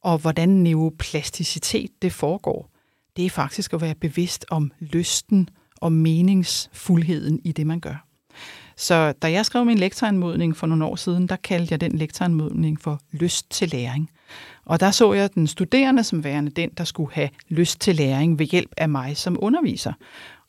og 0.04 0.18
hvordan 0.18 0.50
neuroplasticitet 0.50 1.90
det 2.02 2.14
foregår, 2.14 2.70
det 3.18 3.26
er 3.26 3.30
faktisk 3.30 3.74
at 3.74 3.82
være 3.82 3.96
bevidst 3.96 4.46
om 4.50 4.72
lysten 4.80 5.50
og 5.78 5.92
meningsfuldheden 5.92 7.40
i 7.44 7.52
det, 7.52 7.68
man 7.68 7.80
gør. 7.80 8.06
Så 8.78 9.12
da 9.12 9.32
jeg 9.32 9.46
skrev 9.46 9.66
min 9.66 9.78
lektoranmodning 9.78 10.58
for 10.58 10.68
nogle 10.68 10.86
år 10.86 10.96
siden, 10.96 11.28
der 11.28 11.36
kaldte 11.36 11.72
jeg 11.72 11.82
den 11.82 11.92
lektoranmodning 11.92 12.82
for 12.82 13.00
lyst 13.12 13.52
til 13.52 13.70
læring. 13.70 14.10
Og 14.66 14.80
der 14.80 14.92
så 14.92 15.14
jeg 15.14 15.34
den 15.34 15.48
studerende 15.48 16.04
som 16.04 16.24
værende 16.24 16.52
den, 16.52 16.70
der 16.70 16.84
skulle 16.84 17.14
have 17.14 17.30
lyst 17.50 17.80
til 17.80 17.96
læring 17.96 18.40
ved 18.40 18.46
hjælp 18.46 18.74
af 18.78 18.90
mig 18.90 19.18
som 19.18 19.38
underviser. 19.40 19.94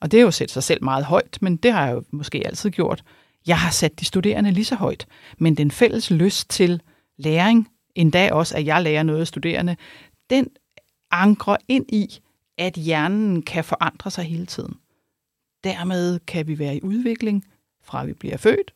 Og 0.00 0.10
det 0.10 0.18
er 0.18 0.22
jo 0.22 0.28
at 0.28 0.34
sig 0.34 0.62
selv 0.62 0.84
meget 0.84 1.04
højt, 1.04 1.38
men 1.40 1.56
det 1.56 1.72
har 1.72 1.86
jeg 1.86 1.94
jo 1.94 2.02
måske 2.10 2.42
altid 2.46 2.70
gjort. 2.70 3.04
Jeg 3.46 3.58
har 3.58 3.70
sat 3.70 4.00
de 4.00 4.04
studerende 4.04 4.50
lige 4.50 4.64
så 4.64 4.74
højt, 4.74 5.06
men 5.38 5.56
den 5.56 5.70
fælles 5.70 6.10
lyst 6.10 6.50
til 6.50 6.82
læring, 7.16 7.68
endda 7.94 8.32
også 8.32 8.56
at 8.56 8.66
jeg 8.66 8.82
lærer 8.82 9.02
noget 9.02 9.20
af 9.20 9.26
studerende, 9.26 9.76
den 10.30 10.48
ankrer 11.10 11.56
ind 11.68 11.92
i, 11.92 12.18
at 12.58 12.74
hjernen 12.74 13.42
kan 13.42 13.64
forandre 13.64 14.10
sig 14.10 14.24
hele 14.24 14.46
tiden. 14.46 14.74
Dermed 15.64 16.20
kan 16.20 16.46
vi 16.46 16.58
være 16.58 16.76
i 16.76 16.82
udvikling, 16.82 17.44
fra 17.82 18.04
vi 18.04 18.12
bliver 18.12 18.36
født, 18.36 18.74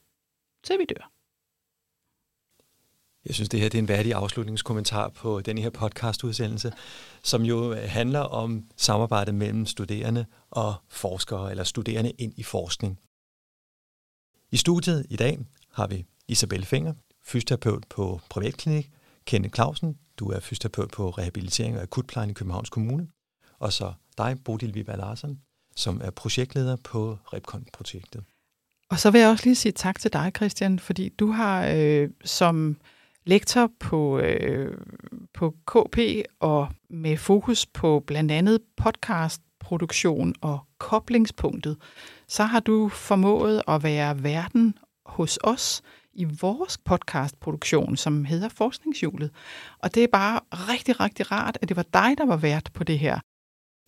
til 0.64 0.78
vi 0.78 0.84
dør. 0.84 1.15
Jeg 3.26 3.34
synes, 3.34 3.48
det 3.48 3.60
her 3.60 3.68
det 3.68 3.78
er 3.78 3.82
en 3.82 3.88
værdig 3.88 4.14
afslutningskommentar 4.14 5.08
på 5.08 5.40
den 5.40 5.58
her 5.58 5.70
podcastudsendelse, 5.70 6.72
som 7.22 7.42
jo 7.42 7.72
øh, 7.72 7.90
handler 7.90 8.20
om 8.20 8.64
samarbejdet 8.76 9.34
mellem 9.34 9.66
studerende 9.66 10.26
og 10.50 10.74
forskere, 10.88 11.50
eller 11.50 11.64
studerende 11.64 12.10
ind 12.10 12.32
i 12.36 12.42
forskning. 12.42 12.98
I 14.50 14.56
studiet 14.56 15.06
i 15.10 15.16
dag 15.16 15.38
har 15.72 15.86
vi 15.86 16.04
Isabel 16.28 16.64
Finger, 16.64 16.94
fysioterapeut 17.24 17.84
på 17.88 18.20
privatklinik, 18.30 18.90
Kenneth 19.24 19.54
Clausen, 19.54 19.98
du 20.18 20.30
er 20.30 20.40
fysioterapeut 20.40 20.90
på 20.90 21.10
rehabilitering 21.10 21.76
og 21.76 21.82
akutplejen 21.82 22.30
i 22.30 22.32
Københavns 22.32 22.70
Kommune, 22.70 23.08
og 23.58 23.72
så 23.72 23.92
dig, 24.18 24.36
Bodil 24.44 24.74
Viberg 24.74 24.98
Larsen, 24.98 25.40
som 25.76 26.00
er 26.04 26.10
projektleder 26.10 26.76
på 26.76 27.18
Repcon-projektet. 27.32 28.24
Og 28.90 28.98
så 28.98 29.10
vil 29.10 29.20
jeg 29.20 29.30
også 29.30 29.44
lige 29.44 29.54
sige 29.54 29.72
tak 29.72 30.00
til 30.00 30.12
dig, 30.12 30.32
Christian, 30.36 30.78
fordi 30.78 31.08
du 31.08 31.30
har 31.30 31.66
øh, 31.66 32.10
som 32.24 32.76
lektor 33.26 33.70
på, 33.80 34.18
øh, 34.18 34.76
på 35.34 35.54
KP 35.66 35.98
og 36.40 36.68
med 36.90 37.16
fokus 37.16 37.66
på 37.66 38.02
blandt 38.06 38.32
andet 38.32 38.60
podcastproduktion 38.76 40.34
og 40.40 40.58
koblingspunktet, 40.78 41.76
så 42.28 42.44
har 42.44 42.60
du 42.60 42.88
formået 42.88 43.62
at 43.68 43.82
være 43.82 44.22
verden 44.22 44.74
hos 45.06 45.38
os 45.44 45.82
i 46.12 46.24
vores 46.24 46.78
podcastproduktion, 46.78 47.96
som 47.96 48.24
hedder 48.24 48.48
Forskningshjulet. 48.48 49.30
Og 49.78 49.94
det 49.94 50.02
er 50.04 50.08
bare 50.12 50.40
rigtig, 50.52 51.00
rigtig 51.00 51.32
rart, 51.32 51.58
at 51.62 51.68
det 51.68 51.76
var 51.76 51.82
dig, 51.92 52.14
der 52.18 52.26
var 52.26 52.36
vært 52.36 52.70
på 52.74 52.84
det 52.84 52.98
her. 52.98 53.20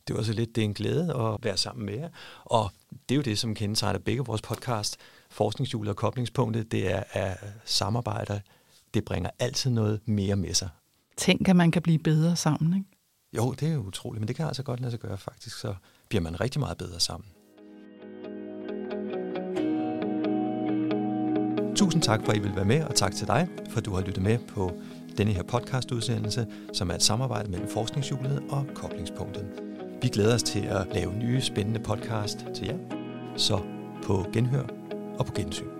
Det 0.09 0.17
var 0.17 0.23
så 0.23 0.33
lidt, 0.33 0.57
det 0.57 0.63
er 0.63 0.65
en 0.65 0.75
glæde 0.75 1.15
at 1.15 1.45
være 1.45 1.57
sammen 1.57 1.87
med 1.87 1.95
jer. 1.95 2.09
Og 2.45 2.71
det 3.09 3.15
er 3.15 3.17
jo 3.17 3.23
det, 3.23 3.39
som 3.39 3.55
kendetegner 3.55 3.99
begge 3.99 4.25
vores 4.25 4.43
podcast, 4.43 4.97
Forskningshjulet 5.31 5.91
og 5.91 5.97
Koblingspunktet, 5.97 6.73
det 6.73 6.93
er, 6.93 7.03
er 7.13 7.35
samarbejder. 7.65 8.41
Det 8.99 9.05
bringer 9.05 9.31
altid 9.39 9.71
noget 9.71 10.01
mere 10.07 10.37
med 10.37 10.55
sig. 10.55 10.69
Tænk, 11.17 11.49
at 11.49 11.57
man 11.57 11.71
kan 11.71 11.83
blive 11.83 11.99
bedre 11.99 12.37
sammen, 12.37 12.75
ikke? 12.75 12.87
Jo, 13.37 13.53
det 13.53 13.73
er 13.73 13.77
utroligt, 13.77 14.21
men 14.21 14.29
det 14.29 14.37
kan 14.37 14.47
altså 14.47 14.63
godt 14.63 14.81
lade 14.81 14.91
sig 14.91 15.01
gøre 15.01 15.19
faktisk, 15.19 15.59
så 15.59 15.75
bliver 16.09 16.23
man 16.23 16.41
rigtig 16.41 16.61
meget 16.61 16.79
bedre 16.79 17.01
sammen. 17.01 17.29
Tusind 21.77 22.03
tak 22.03 22.25
for, 22.25 22.33
at 22.33 22.39
I 22.39 22.41
vil 22.41 22.57
være 22.57 22.65
med, 22.65 22.85
og 22.85 22.95
tak 22.95 23.13
til 23.15 23.27
dig, 23.27 23.49
for 23.71 23.81
du 23.81 23.95
har 23.95 24.03
lyttet 24.03 24.23
med 24.23 24.39
på 24.39 24.73
denne 25.19 25.33
her 25.33 25.43
podcastudsendelse, 25.43 26.47
som 26.73 26.91
er 26.91 26.95
et 26.95 27.03
samarbejde 27.03 27.51
mellem 27.51 27.69
Forskningshjulet 27.69 28.43
og 28.51 28.67
Koblingspunktet. 28.75 29.47
Vi 30.03 30.09
glæder 30.09 30.35
os 30.35 30.43
til 30.43 30.61
at 30.61 30.87
lave 30.95 31.13
nye 31.13 31.41
spændende 31.41 31.81
podcast 31.81 32.47
til 32.55 32.67
jer, 32.67 32.79
så 33.37 33.61
på 34.05 34.27
genhør 34.33 34.67
og 35.19 35.27
på 35.27 35.33
gensyn. 35.33 35.78